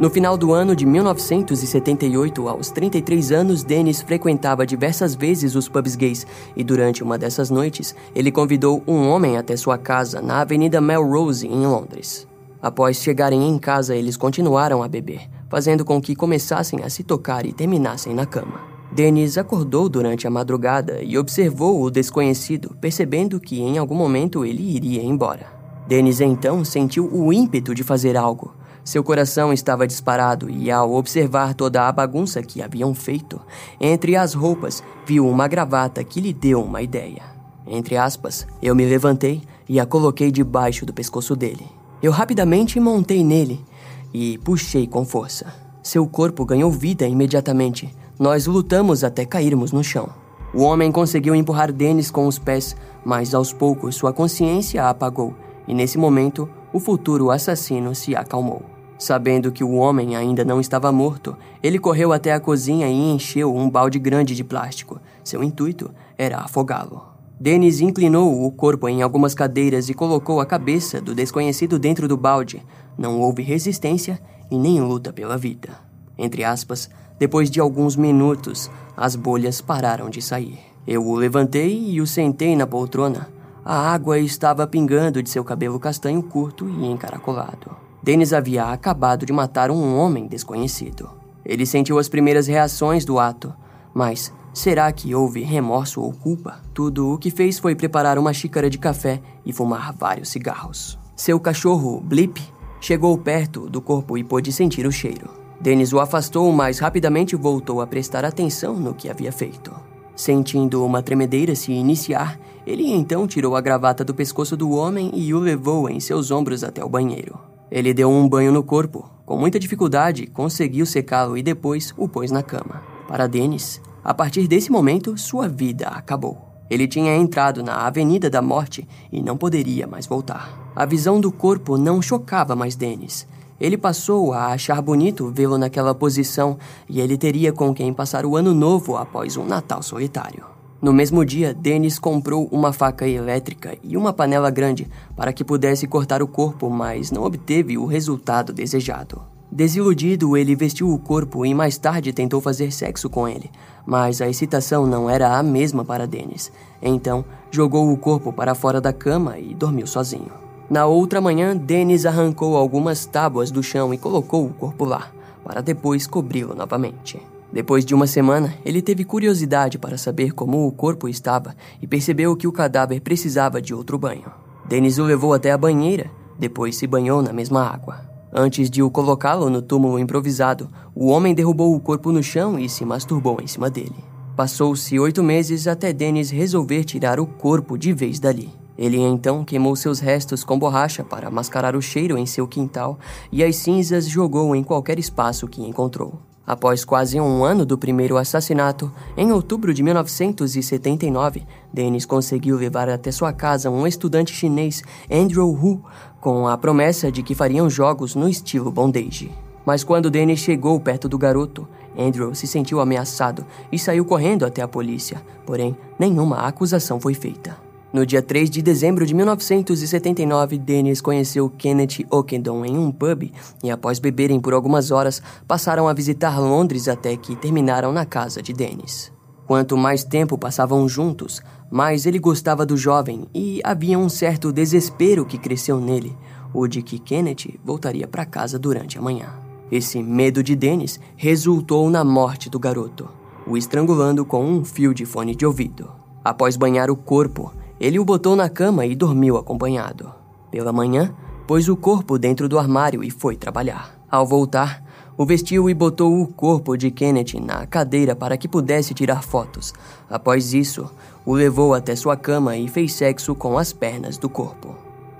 No 0.00 0.08
final 0.08 0.38
do 0.38 0.52
ano 0.52 0.76
de 0.76 0.86
1978, 0.86 2.48
aos 2.48 2.70
33 2.70 3.32
anos, 3.32 3.64
Dennis 3.64 4.00
frequentava 4.00 4.64
diversas 4.64 5.16
vezes 5.16 5.56
os 5.56 5.68
pubs 5.68 5.96
gays 5.96 6.24
e 6.54 6.62
durante 6.62 7.02
uma 7.02 7.18
dessas 7.18 7.50
noites, 7.50 7.96
ele 8.14 8.30
convidou 8.30 8.80
um 8.86 9.08
homem 9.08 9.36
até 9.36 9.56
sua 9.56 9.76
casa 9.76 10.22
na 10.22 10.40
Avenida 10.40 10.80
Melrose, 10.80 11.48
em 11.48 11.66
Londres. 11.66 12.28
Após 12.62 12.98
chegarem 12.98 13.48
em 13.48 13.58
casa, 13.58 13.96
eles 13.96 14.16
continuaram 14.16 14.84
a 14.84 14.88
beber, 14.88 15.28
fazendo 15.50 15.84
com 15.84 16.00
que 16.00 16.14
começassem 16.14 16.84
a 16.84 16.88
se 16.88 17.02
tocar 17.02 17.44
e 17.44 17.52
terminassem 17.52 18.14
na 18.14 18.24
cama. 18.24 18.60
Dennis 18.92 19.36
acordou 19.36 19.88
durante 19.88 20.28
a 20.28 20.30
madrugada 20.30 21.02
e 21.02 21.18
observou 21.18 21.82
o 21.82 21.90
desconhecido, 21.90 22.76
percebendo 22.80 23.40
que 23.40 23.60
em 23.60 23.78
algum 23.78 23.96
momento 23.96 24.44
ele 24.44 24.62
iria 24.76 25.02
embora. 25.02 25.46
Dennis 25.88 26.20
então 26.20 26.64
sentiu 26.64 27.12
o 27.12 27.32
ímpeto 27.32 27.74
de 27.74 27.82
fazer 27.82 28.16
algo, 28.16 28.54
Seu 28.88 29.04
coração 29.04 29.52
estava 29.52 29.86
disparado 29.86 30.48
e, 30.48 30.70
ao 30.70 30.94
observar 30.94 31.52
toda 31.52 31.86
a 31.86 31.92
bagunça 31.92 32.42
que 32.42 32.62
haviam 32.62 32.94
feito, 32.94 33.38
entre 33.78 34.16
as 34.16 34.32
roupas 34.32 34.82
viu 35.04 35.28
uma 35.28 35.46
gravata 35.46 36.02
que 36.02 36.22
lhe 36.22 36.32
deu 36.32 36.62
uma 36.62 36.80
ideia. 36.80 37.20
Entre 37.66 37.98
aspas, 37.98 38.46
eu 38.62 38.74
me 38.74 38.86
levantei 38.86 39.42
e 39.68 39.78
a 39.78 39.84
coloquei 39.84 40.32
debaixo 40.32 40.86
do 40.86 40.94
pescoço 40.94 41.36
dele. 41.36 41.66
Eu 42.02 42.10
rapidamente 42.10 42.80
montei 42.80 43.22
nele 43.22 43.62
e 44.10 44.38
puxei 44.38 44.86
com 44.86 45.04
força. 45.04 45.52
Seu 45.82 46.06
corpo 46.06 46.46
ganhou 46.46 46.70
vida 46.70 47.06
imediatamente. 47.06 47.94
Nós 48.18 48.46
lutamos 48.46 49.04
até 49.04 49.26
cairmos 49.26 49.70
no 49.70 49.84
chão. 49.84 50.08
O 50.54 50.62
homem 50.62 50.90
conseguiu 50.90 51.34
empurrar 51.34 51.70
Dennis 51.70 52.10
com 52.10 52.26
os 52.26 52.38
pés, 52.38 52.74
mas 53.04 53.34
aos 53.34 53.52
poucos 53.52 53.96
sua 53.96 54.14
consciência 54.14 54.88
apagou 54.88 55.34
e 55.66 55.74
nesse 55.74 55.98
momento 55.98 56.48
o 56.72 56.80
futuro 56.80 57.30
assassino 57.30 57.94
se 57.94 58.16
acalmou. 58.16 58.77
Sabendo 58.98 59.52
que 59.52 59.62
o 59.62 59.74
homem 59.74 60.16
ainda 60.16 60.44
não 60.44 60.60
estava 60.60 60.90
morto, 60.90 61.36
ele 61.62 61.78
correu 61.78 62.12
até 62.12 62.32
a 62.32 62.40
cozinha 62.40 62.88
e 62.88 63.12
encheu 63.12 63.54
um 63.54 63.70
balde 63.70 63.96
grande 63.96 64.34
de 64.34 64.42
plástico. 64.42 65.00
Seu 65.22 65.42
intuito 65.44 65.90
era 66.16 66.38
afogá-lo. 66.38 67.02
Dennis 67.40 67.80
inclinou 67.80 68.44
o 68.44 68.50
corpo 68.50 68.88
em 68.88 69.00
algumas 69.00 69.34
cadeiras 69.34 69.88
e 69.88 69.94
colocou 69.94 70.40
a 70.40 70.46
cabeça 70.46 71.00
do 71.00 71.14
desconhecido 71.14 71.78
dentro 71.78 72.08
do 72.08 72.16
balde. 72.16 72.60
Não 72.98 73.20
houve 73.20 73.42
resistência 73.42 74.20
e 74.50 74.58
nem 74.58 74.80
luta 74.80 75.12
pela 75.12 75.38
vida. 75.38 75.78
Entre 76.18 76.42
aspas, 76.42 76.90
depois 77.16 77.48
de 77.48 77.60
alguns 77.60 77.94
minutos, 77.94 78.68
as 78.96 79.14
bolhas 79.14 79.60
pararam 79.60 80.10
de 80.10 80.20
sair. 80.20 80.58
Eu 80.84 81.06
o 81.06 81.14
levantei 81.14 81.90
e 81.90 82.00
o 82.00 82.06
sentei 82.06 82.56
na 82.56 82.66
poltrona. 82.66 83.28
A 83.64 83.92
água 83.92 84.18
estava 84.18 84.66
pingando 84.66 85.22
de 85.22 85.30
seu 85.30 85.44
cabelo 85.44 85.78
castanho 85.78 86.22
curto 86.22 86.68
e 86.68 86.86
encaracolado. 86.86 87.87
Dennis 88.02 88.32
havia 88.32 88.66
acabado 88.66 89.26
de 89.26 89.32
matar 89.32 89.70
um 89.70 89.98
homem 89.98 90.26
desconhecido. 90.26 91.10
Ele 91.44 91.66
sentiu 91.66 91.98
as 91.98 92.08
primeiras 92.08 92.46
reações 92.46 93.04
do 93.04 93.18
ato, 93.18 93.52
mas 93.94 94.32
será 94.52 94.90
que 94.92 95.14
houve 95.14 95.42
remorso 95.42 96.00
ou 96.00 96.12
culpa? 96.12 96.60
Tudo 96.74 97.12
o 97.12 97.18
que 97.18 97.30
fez 97.30 97.58
foi 97.58 97.74
preparar 97.74 98.18
uma 98.18 98.32
xícara 98.32 98.68
de 98.68 98.78
café 98.78 99.20
e 99.44 99.52
fumar 99.52 99.92
vários 99.92 100.28
cigarros. 100.28 100.98
Seu 101.16 101.40
cachorro, 101.40 102.00
Blip, 102.00 102.40
chegou 102.80 103.16
perto 103.18 103.68
do 103.68 103.80
corpo 103.80 104.16
e 104.16 104.22
pôde 104.22 104.52
sentir 104.52 104.86
o 104.86 104.92
cheiro. 104.92 105.30
Dennis 105.60 105.92
o 105.92 105.98
afastou, 105.98 106.52
mas 106.52 106.78
rapidamente 106.78 107.34
voltou 107.34 107.80
a 107.80 107.86
prestar 107.86 108.24
atenção 108.24 108.74
no 108.74 108.94
que 108.94 109.10
havia 109.10 109.32
feito. 109.32 109.74
Sentindo 110.14 110.84
uma 110.84 111.02
tremedeira 111.02 111.54
se 111.54 111.72
iniciar, 111.72 112.38
ele 112.66 112.92
então 112.92 113.26
tirou 113.26 113.56
a 113.56 113.60
gravata 113.60 114.04
do 114.04 114.14
pescoço 114.14 114.56
do 114.56 114.70
homem 114.70 115.10
e 115.14 115.32
o 115.32 115.38
levou 115.38 115.88
em 115.88 115.98
seus 115.98 116.30
ombros 116.30 116.62
até 116.62 116.84
o 116.84 116.88
banheiro. 116.88 117.47
Ele 117.70 117.92
deu 117.92 118.10
um 118.10 118.28
banho 118.28 118.52
no 118.52 118.62
corpo. 118.62 119.08
Com 119.26 119.36
muita 119.36 119.58
dificuldade, 119.58 120.26
conseguiu 120.26 120.86
secá-lo 120.86 121.36
e 121.36 121.42
depois 121.42 121.92
o 121.96 122.08
pôs 122.08 122.30
na 122.30 122.42
cama. 122.42 122.82
Para 123.06 123.26
Dennis, 123.26 123.80
a 124.02 124.14
partir 124.14 124.46
desse 124.46 124.70
momento, 124.70 125.18
sua 125.18 125.48
vida 125.48 125.88
acabou. 125.88 126.38
Ele 126.70 126.86
tinha 126.86 127.16
entrado 127.16 127.62
na 127.62 127.86
Avenida 127.86 128.28
da 128.28 128.42
Morte 128.42 128.86
e 129.10 129.22
não 129.22 129.36
poderia 129.36 129.86
mais 129.86 130.06
voltar. 130.06 130.70
A 130.74 130.84
visão 130.84 131.20
do 131.20 131.32
corpo 131.32 131.76
não 131.76 132.00
chocava 132.00 132.54
mais 132.54 132.76
Dennis. 132.76 133.26
Ele 133.60 133.76
passou 133.76 134.32
a 134.32 134.48
achar 134.48 134.80
bonito 134.80 135.30
vê-lo 135.34 135.58
naquela 135.58 135.94
posição 135.94 136.58
e 136.88 137.00
ele 137.00 137.18
teria 137.18 137.52
com 137.52 137.74
quem 137.74 137.92
passar 137.92 138.24
o 138.24 138.36
ano 138.36 138.54
novo 138.54 138.96
após 138.96 139.36
um 139.36 139.44
Natal 139.44 139.82
solitário. 139.82 140.57
No 140.80 140.92
mesmo 140.92 141.24
dia, 141.24 141.52
Dennis 141.52 141.98
comprou 141.98 142.48
uma 142.52 142.72
faca 142.72 143.06
elétrica 143.06 143.76
e 143.82 143.96
uma 143.96 144.12
panela 144.12 144.48
grande 144.48 144.86
para 145.16 145.32
que 145.32 145.42
pudesse 145.42 145.88
cortar 145.88 146.22
o 146.22 146.28
corpo, 146.28 146.70
mas 146.70 147.10
não 147.10 147.24
obteve 147.24 147.76
o 147.76 147.84
resultado 147.84 148.52
desejado. 148.52 149.20
Desiludido, 149.50 150.36
ele 150.36 150.54
vestiu 150.54 150.92
o 150.92 150.98
corpo 150.98 151.44
e 151.44 151.52
mais 151.52 151.78
tarde 151.78 152.12
tentou 152.12 152.40
fazer 152.40 152.70
sexo 152.70 153.10
com 153.10 153.26
ele, 153.26 153.50
mas 153.84 154.20
a 154.20 154.28
excitação 154.28 154.86
não 154.86 155.10
era 155.10 155.36
a 155.36 155.42
mesma 155.42 155.84
para 155.84 156.06
Dennis. 156.06 156.52
Então, 156.80 157.24
jogou 157.50 157.90
o 157.90 157.96
corpo 157.96 158.32
para 158.32 158.54
fora 158.54 158.80
da 158.80 158.92
cama 158.92 159.38
e 159.38 159.54
dormiu 159.54 159.86
sozinho. 159.86 160.30
Na 160.70 160.86
outra 160.86 161.20
manhã, 161.20 161.56
Dennis 161.56 162.06
arrancou 162.06 162.56
algumas 162.56 163.04
tábuas 163.04 163.50
do 163.50 163.62
chão 163.62 163.92
e 163.92 163.98
colocou 163.98 164.44
o 164.44 164.52
corpo 164.52 164.84
lá, 164.84 165.10
para 165.42 165.62
depois 165.62 166.06
cobri-lo 166.06 166.54
novamente. 166.54 167.18
Depois 167.52 167.84
de 167.84 167.94
uma 167.94 168.06
semana, 168.06 168.54
ele 168.64 168.82
teve 168.82 169.04
curiosidade 169.04 169.78
para 169.78 169.96
saber 169.96 170.32
como 170.32 170.66
o 170.66 170.72
corpo 170.72 171.08
estava 171.08 171.54
e 171.80 171.86
percebeu 171.86 172.36
que 172.36 172.46
o 172.46 172.52
cadáver 172.52 173.00
precisava 173.00 173.60
de 173.60 173.72
outro 173.72 173.98
banho. 173.98 174.30
Dennis 174.68 174.98
o 174.98 175.04
levou 175.04 175.32
até 175.32 175.50
a 175.50 175.56
banheira, 175.58 176.10
depois 176.38 176.76
se 176.76 176.86
banhou 176.86 177.22
na 177.22 177.32
mesma 177.32 177.62
água. 177.62 178.06
Antes 178.30 178.68
de 178.68 178.82
o 178.82 178.90
colocá-lo 178.90 179.48
no 179.48 179.62
túmulo 179.62 179.98
improvisado, 179.98 180.68
o 180.94 181.06
homem 181.06 181.34
derrubou 181.34 181.74
o 181.74 181.80
corpo 181.80 182.12
no 182.12 182.22
chão 182.22 182.58
e 182.58 182.68
se 182.68 182.84
masturbou 182.84 183.38
em 183.42 183.46
cima 183.46 183.70
dele. 183.70 183.96
Passou-se 184.36 184.98
oito 185.00 185.22
meses 185.22 185.66
até 185.66 185.92
Dennis 185.92 186.30
resolver 186.30 186.84
tirar 186.84 187.18
o 187.18 187.26
corpo 187.26 187.78
de 187.78 187.92
vez 187.94 188.20
dali. 188.20 188.52
Ele 188.76 188.98
então 188.98 189.42
queimou 189.42 189.74
seus 189.74 189.98
restos 189.98 190.44
com 190.44 190.58
borracha 190.58 191.02
para 191.02 191.30
mascarar 191.30 191.74
o 191.74 191.82
cheiro 191.82 192.16
em 192.16 192.26
seu 192.26 192.46
quintal 192.46 192.98
e 193.32 193.42
as 193.42 193.56
cinzas 193.56 194.06
jogou 194.06 194.54
em 194.54 194.62
qualquer 194.62 194.98
espaço 194.98 195.48
que 195.48 195.62
encontrou. 195.62 196.27
Após 196.48 196.82
quase 196.82 197.20
um 197.20 197.44
ano 197.44 197.66
do 197.66 197.76
primeiro 197.76 198.16
assassinato, 198.16 198.90
em 199.18 199.30
outubro 199.30 199.74
de 199.74 199.82
1979, 199.82 201.46
Dennis 201.70 202.06
conseguiu 202.06 202.56
levar 202.56 202.88
até 202.88 203.12
sua 203.12 203.34
casa 203.34 203.68
um 203.68 203.86
estudante 203.86 204.32
chinês, 204.32 204.82
Andrew 205.10 205.50
Hu, 205.50 205.84
com 206.22 206.48
a 206.48 206.56
promessa 206.56 207.12
de 207.12 207.22
que 207.22 207.34
fariam 207.34 207.68
jogos 207.68 208.14
no 208.14 208.26
estilo 208.26 208.72
bondage. 208.72 209.30
Mas 209.66 209.84
quando 209.84 210.10
Dennis 210.10 210.38
chegou 210.38 210.80
perto 210.80 211.06
do 211.06 211.18
garoto, 211.18 211.68
Andrew 211.94 212.34
se 212.34 212.46
sentiu 212.46 212.80
ameaçado 212.80 213.44
e 213.70 213.78
saiu 213.78 214.06
correndo 214.06 214.46
até 214.46 214.62
a 214.62 214.68
polícia, 214.68 215.20
porém, 215.44 215.76
nenhuma 215.98 216.46
acusação 216.46 216.98
foi 216.98 217.12
feita. 217.12 217.67
No 217.90 218.04
dia 218.04 218.20
3 218.20 218.50
de 218.50 218.60
dezembro 218.60 219.06
de 219.06 219.14
1979, 219.14 220.58
Dennis 220.58 221.00
conheceu 221.00 221.48
Kenneth 221.48 222.04
Ockendon 222.10 222.62
em 222.62 222.76
um 222.76 222.92
pub 222.92 223.32
e, 223.64 223.70
após 223.70 223.98
beberem 223.98 224.38
por 224.38 224.52
algumas 224.52 224.90
horas, 224.90 225.22
passaram 225.46 225.88
a 225.88 225.94
visitar 225.94 226.38
Londres 226.38 226.86
até 226.86 227.16
que 227.16 227.34
terminaram 227.34 227.90
na 227.90 228.04
casa 228.04 228.42
de 228.42 228.52
Dennis. 228.52 229.10
Quanto 229.46 229.74
mais 229.74 230.04
tempo 230.04 230.36
passavam 230.36 230.86
juntos, 230.86 231.40
mais 231.70 232.04
ele 232.04 232.18
gostava 232.18 232.66
do 232.66 232.76
jovem 232.76 233.26
e 233.34 233.62
havia 233.64 233.98
um 233.98 234.10
certo 234.10 234.52
desespero 234.52 235.24
que 235.24 235.38
cresceu 235.38 235.80
nele, 235.80 236.14
o 236.52 236.66
de 236.66 236.82
que 236.82 236.98
Kenneth 236.98 237.58
voltaria 237.64 238.06
para 238.06 238.26
casa 238.26 238.58
durante 238.58 238.98
a 238.98 239.02
manhã. 239.02 239.32
Esse 239.72 240.02
medo 240.02 240.42
de 240.42 240.54
Dennis 240.54 241.00
resultou 241.16 241.88
na 241.88 242.04
morte 242.04 242.50
do 242.50 242.58
garoto, 242.58 243.08
o 243.46 243.56
estrangulando 243.56 244.26
com 244.26 244.44
um 244.44 244.62
fio 244.62 244.92
de 244.92 245.06
fone 245.06 245.34
de 245.34 245.46
ouvido. 245.46 245.90
Após 246.22 246.54
banhar 246.54 246.90
o 246.90 246.96
corpo, 246.96 247.50
ele 247.80 247.98
o 247.98 248.04
botou 248.04 248.34
na 248.34 248.48
cama 248.48 248.86
e 248.86 248.94
dormiu 248.94 249.36
acompanhado. 249.36 250.12
Pela 250.50 250.72
manhã, 250.72 251.14
pôs 251.46 251.68
o 251.68 251.76
corpo 251.76 252.18
dentro 252.18 252.48
do 252.48 252.58
armário 252.58 253.04
e 253.04 253.10
foi 253.10 253.36
trabalhar. 253.36 253.96
Ao 254.10 254.26
voltar, 254.26 254.82
o 255.16 255.24
vestiu 255.26 255.68
e 255.68 255.74
botou 255.74 256.20
o 256.20 256.26
corpo 256.26 256.76
de 256.76 256.90
Kenneth 256.90 257.40
na 257.42 257.66
cadeira 257.66 258.14
para 258.14 258.36
que 258.36 258.48
pudesse 258.48 258.94
tirar 258.94 259.22
fotos. 259.22 259.74
Após 260.08 260.54
isso, 260.54 260.90
o 261.26 261.34
levou 261.34 261.74
até 261.74 261.94
sua 261.96 262.16
cama 262.16 262.56
e 262.56 262.68
fez 262.68 262.92
sexo 262.94 263.34
com 263.34 263.58
as 263.58 263.72
pernas 263.72 264.16
do 264.16 264.28
corpo. 264.28 264.76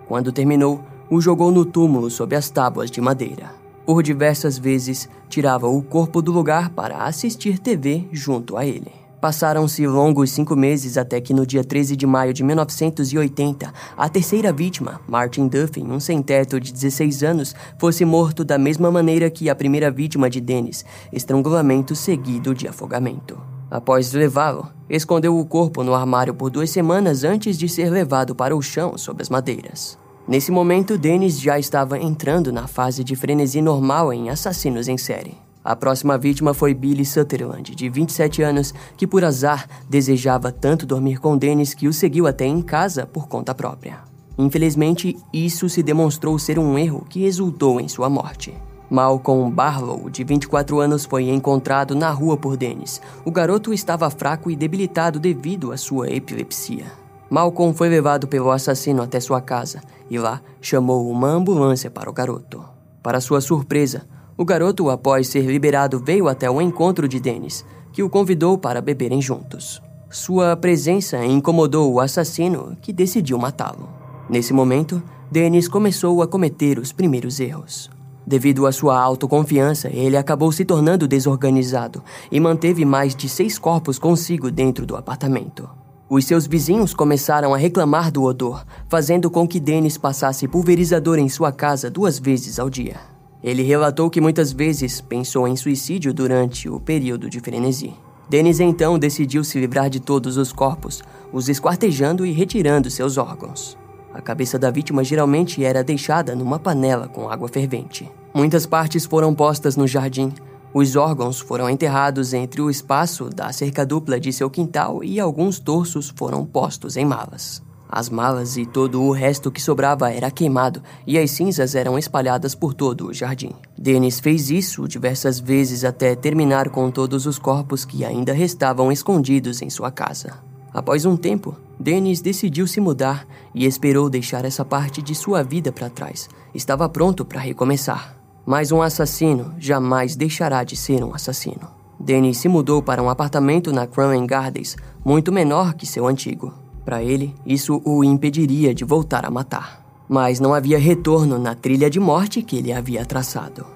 Quando 0.07 0.33
terminou, 0.33 0.81
o 1.11 1.21
jogou 1.21 1.51
no 1.51 1.65
túmulo 1.65 2.11
sob 2.11 2.35
as 2.37 2.49
tábuas 2.49 2.91
de 2.91 3.01
madeira. 3.01 3.51
Por 3.85 4.03
diversas 4.03 4.59
vezes, 4.59 5.09
tirava 5.29 5.67
o 5.67 5.83
corpo 5.83 6.21
do 6.21 6.31
lugar 6.31 6.71
para 6.71 7.05
assistir 7.05 7.59
TV 7.59 8.07
junto 8.13 8.57
a 8.57 8.67
ele. 8.67 8.98
Passaram-se 9.21 9.85
longos 9.85 10.31
cinco 10.31 10.55
meses 10.55 10.97
até 10.97 11.21
que 11.21 11.35
no 11.35 11.45
dia 11.45 11.65
13 11.65 11.97
de 11.97 12.07
maio 12.07 12.33
de 12.33 12.45
1980, 12.45 13.73
a 13.97 14.09
terceira 14.09 14.53
vítima, 14.53 15.01
Martin 15.09 15.49
Duffin, 15.49 15.91
um 15.91 15.99
sem-teto 15.99 16.61
de 16.61 16.73
16 16.73 17.25
anos, 17.25 17.55
fosse 17.81 18.05
morto 18.05 18.45
da 18.45 18.57
mesma 18.57 18.93
maneira 18.93 19.29
que 19.29 19.51
a 19.51 19.57
primeira 19.57 19.91
vítima 19.91 20.31
de 20.31 20.41
Dennis, 20.41 20.85
estrangulamento 21.13 21.97
seguido 21.97 22.55
de 22.55 22.69
afogamento. 22.69 23.41
Após 23.69 24.13
levá-lo, 24.13 24.69
escondeu 24.89 25.37
o 25.37 25.45
corpo 25.45 25.83
no 25.83 25.95
armário 25.95 26.33
por 26.33 26.49
duas 26.49 26.71
semanas 26.71 27.25
antes 27.25 27.59
de 27.59 27.69
ser 27.69 27.91
levado 27.91 28.37
para 28.37 28.57
o 28.57 28.63
chão 28.63 28.97
sob 28.97 29.21
as 29.21 29.29
madeiras. 29.29 29.99
Nesse 30.29 30.53
momento, 30.53 30.97
Dennis 30.97 31.41
já 31.41 31.59
estava 31.59 31.99
entrando 31.99 32.53
na 32.53 32.69
fase 32.69 33.03
de 33.03 33.17
frenesi 33.17 33.61
normal 33.61 34.13
em 34.13 34.31
assassinos 34.31 34.87
em 34.87 34.97
série. 34.97 35.48
A 35.69 35.77
próxima 35.77 36.17
vítima 36.17 36.55
foi 36.55 36.73
Billy 36.73 37.05
Sutherland, 37.05 37.75
de 37.75 37.91
27 37.91 38.43
anos, 38.43 38.73
que 38.97 39.07
por 39.07 39.23
azar 39.23 39.69
desejava 39.87 40.51
tanto 40.51 40.87
dormir 40.87 41.19
com 41.19 41.37
Dennis 41.37 41.75
que 41.75 41.87
o 41.87 41.93
seguiu 41.93 42.27
até 42.27 42.47
em 42.47 42.63
casa 42.63 43.05
por 43.05 43.29
conta 43.29 43.55
própria. 43.55 43.99
Infelizmente, 44.39 45.15
isso 45.31 45.69
se 45.69 45.83
demonstrou 45.83 46.39
ser 46.39 46.59
um 46.59 46.79
erro 46.79 47.05
que 47.07 47.21
resultou 47.21 47.79
em 47.83 47.87
sua 47.87 48.09
morte. 48.09 48.55
Malcolm 48.89 49.55
Barlow, 49.55 50.09
de 50.09 50.25
24 50.25 50.81
anos, 50.81 51.05
foi 51.05 51.29
encontrado 51.29 51.95
na 51.95 52.11
rua 52.11 52.39
por 52.39 52.57
Dennis. 52.57 53.03
O 53.23 53.31
garoto 53.31 53.71
estava 53.71 54.09
fraco 54.09 54.51
e 54.51 54.57
debilitado 54.57 55.21
devido 55.21 55.71
à 55.71 55.77
sua 55.77 56.09
epilepsia. 56.09 56.87
Malcolm 57.29 57.75
foi 57.75 57.91
levado 57.91 58.27
pelo 58.27 58.51
assassino 58.51 59.03
até 59.03 59.21
sua 59.21 59.43
casa 59.43 59.83
e 60.09 60.19
lá 60.19 60.41
chamou 60.63 61.11
uma 61.11 61.29
ambulância 61.29 61.91
para 61.91 62.09
o 62.09 62.13
garoto. 62.15 62.65
Para 63.03 63.21
sua 63.21 63.43
surpresa, 63.43 64.07
o 64.39 64.45
garoto, 64.45 64.89
após 64.89 65.27
ser 65.27 65.43
liberado, 65.43 65.99
veio 65.99 66.29
até 66.29 66.49
o 66.49 66.63
encontro 66.63 67.09
de 67.09 67.19
Dennis, 67.19 67.65
que 67.93 68.05
o 68.05 68.09
convidou 68.09 68.57
para 68.57 68.81
beberem 68.81 69.21
juntos. 69.21 69.83
Sua 70.09 70.57
presença 70.57 71.25
incomodou 71.25 71.93
o 71.93 71.99
assassino, 71.99 72.77
que 72.81 72.93
decidiu 72.93 73.37
matá-lo. 73.37 73.89
Nesse 74.31 74.53
momento, 74.53 75.03
Dennis 75.29 75.67
começou 75.67 76.23
a 76.23 76.29
cometer 76.29 76.79
os 76.79 76.93
primeiros 76.93 77.41
erros. 77.41 77.91
Devido 78.25 78.65
à 78.65 78.71
sua 78.71 78.97
autoconfiança, 78.97 79.91
ele 79.93 80.17
acabou 80.17 80.53
se 80.53 80.65
tornando 80.65 81.09
desorganizado 81.09 82.01
e 82.31 82.39
manteve 82.39 82.85
mais 82.85 83.17
de 83.17 83.29
seis 83.29 83.59
corpos 83.59 83.99
consigo 83.99 84.53
dentro 84.53 84.87
do 84.87 84.95
apartamento. 84.95 85.69
Os 86.09 86.25
seus 86.25 86.47
vizinhos 86.47 86.95
começaram 86.95 87.53
a 87.53 87.59
reclamar 87.59 88.13
do 88.13 88.23
odor, 88.23 88.65
fazendo 88.89 89.29
com 89.29 89.49
que 89.49 89.59
Dennis 89.59 89.99
passasse 89.99 90.47
pulverizador 90.47 91.19
em 91.19 91.29
sua 91.29 91.51
casa 91.51 91.91
duas 91.91 92.21
vezes 92.21 92.61
ao 92.61 92.71
dia. 92.71 93.18
Ele 93.43 93.63
relatou 93.63 94.11
que 94.11 94.21
muitas 94.21 94.53
vezes 94.53 95.01
pensou 95.01 95.47
em 95.47 95.57
suicídio 95.57 96.13
durante 96.13 96.69
o 96.69 96.81
período 96.81 97.31
de 97.31 97.41
frenesi. 97.41 97.95
Dennis 98.29 98.61
então 98.61 98.99
decidiu 98.99 99.43
se 99.43 99.59
livrar 99.59 99.89
de 99.89 100.01
todos 100.01 100.37
os 100.37 100.53
corpos, 100.53 101.03
os 101.33 101.49
esquartejando 101.49 102.27
e 102.27 102.33
retirando 102.33 102.91
seus 102.91 103.17
órgãos. 103.17 103.79
A 104.13 104.21
cabeça 104.21 104.59
da 104.59 104.71
vítima 104.71 105.05
geralmente 105.05 105.65
era 105.65 105.85
deixada 105.85 106.35
numa 106.35 106.59
panela 106.59 107.09
com 107.09 107.31
água 107.31 107.49
fervente. 107.49 108.11
Muitas 108.35 108.67
partes 108.67 109.07
foram 109.07 109.35
postas 109.35 109.77
no 109.77 109.87
jardim. 109.87 110.33
Os 110.75 110.97
órgãos 110.97 111.41
foram 111.41 111.71
enterrados 111.71 112.35
entre 112.35 112.61
o 112.61 112.69
espaço 112.69 113.31
da 113.31 113.53
cerca 113.53 113.87
dupla 113.87 114.21
de 114.21 114.33
seu 114.33 114.51
quintal 114.51 115.03
e 115.03 115.19
alguns 115.19 115.59
torsos 115.59 116.13
foram 116.15 116.45
postos 116.45 116.97
em 116.97 117.05
malas. 117.05 117.63
As 117.89 118.11
malas 118.11 118.57
e 118.57 118.67
todo 118.67 119.03
o 119.03 119.13
resto 119.13 119.51
que 119.51 119.63
sobrava 119.63 120.13
era 120.13 120.31
queimado 120.31 120.83
e 121.07 121.19
as 121.19 121.31
cinzas 121.31 121.75
eram 121.75 121.99
espalhadas 121.99 122.55
por 122.55 122.75
todo 122.75 123.07
o 123.07 123.15
jardim. 123.15 123.53
Dennis 123.79 124.21
fez 124.21 124.51
isso 124.51 124.87
diversas 124.87 125.41
vezes 125.41 125.85
até 125.85 126.15
terminar 126.15 126.69
com 126.69 126.91
todos 126.91 127.25
os 127.25 127.39
corpos 127.39 127.85
que 127.85 128.05
ainda 128.05 128.33
restavam 128.33 128.93
escondidos 128.93 129.63
em 129.63 129.71
sua 129.71 129.91
casa. 129.91 130.39
Após 130.73 131.07
um 131.07 131.17
tempo, 131.17 131.57
Dennis 131.81 132.21
decidiu 132.21 132.67
se 132.67 132.81
mudar 132.81 133.27
e 133.55 133.65
esperou 133.65 134.11
deixar 134.11 134.45
essa 134.45 134.65
parte 134.65 135.01
de 135.01 135.15
sua 135.15 135.43
vida 135.43 135.73
para 135.73 135.89
trás. 135.89 136.29
Estava 136.55 136.89
pronto 136.89 137.25
para 137.25 137.41
recomeçar. 137.41 138.17
Mas 138.45 138.73
um 138.73 138.81
assassino 138.81 139.55
jamais 139.59 140.17
deixará 140.17 140.65
de 140.65 140.77
ser 140.77 141.05
um 141.05 141.15
assassino. 141.15 141.69
Dennis 142.01 142.39
se 142.39 142.49
mudou 142.49 142.83
para 142.83 143.03
um 143.03 143.11
apartamento 143.11 143.73
na 143.73 143.87
Crown 143.87 144.27
Gardens, 144.27 144.77
muito 145.05 145.33
menor 145.33 145.75
que 145.75 145.85
seu 145.85 146.07
antigo. 146.07 146.68
Para 146.89 147.03
ele, 147.03 147.35
isso 147.45 147.83
o 147.85 148.03
impediria 148.03 148.75
de 148.75 148.83
voltar 148.83 149.27
a 149.27 149.31
matar. 149.31 149.85
Mas 150.09 150.41
não 150.41 150.55
havia 150.55 150.79
retorno 150.79 151.39
na 151.39 151.55
trilha 151.55 151.91
de 151.91 152.01
morte 152.01 152.41
que 152.41 152.57
ele 152.57 152.73
havia 152.73 153.05
traçado. 153.05 153.67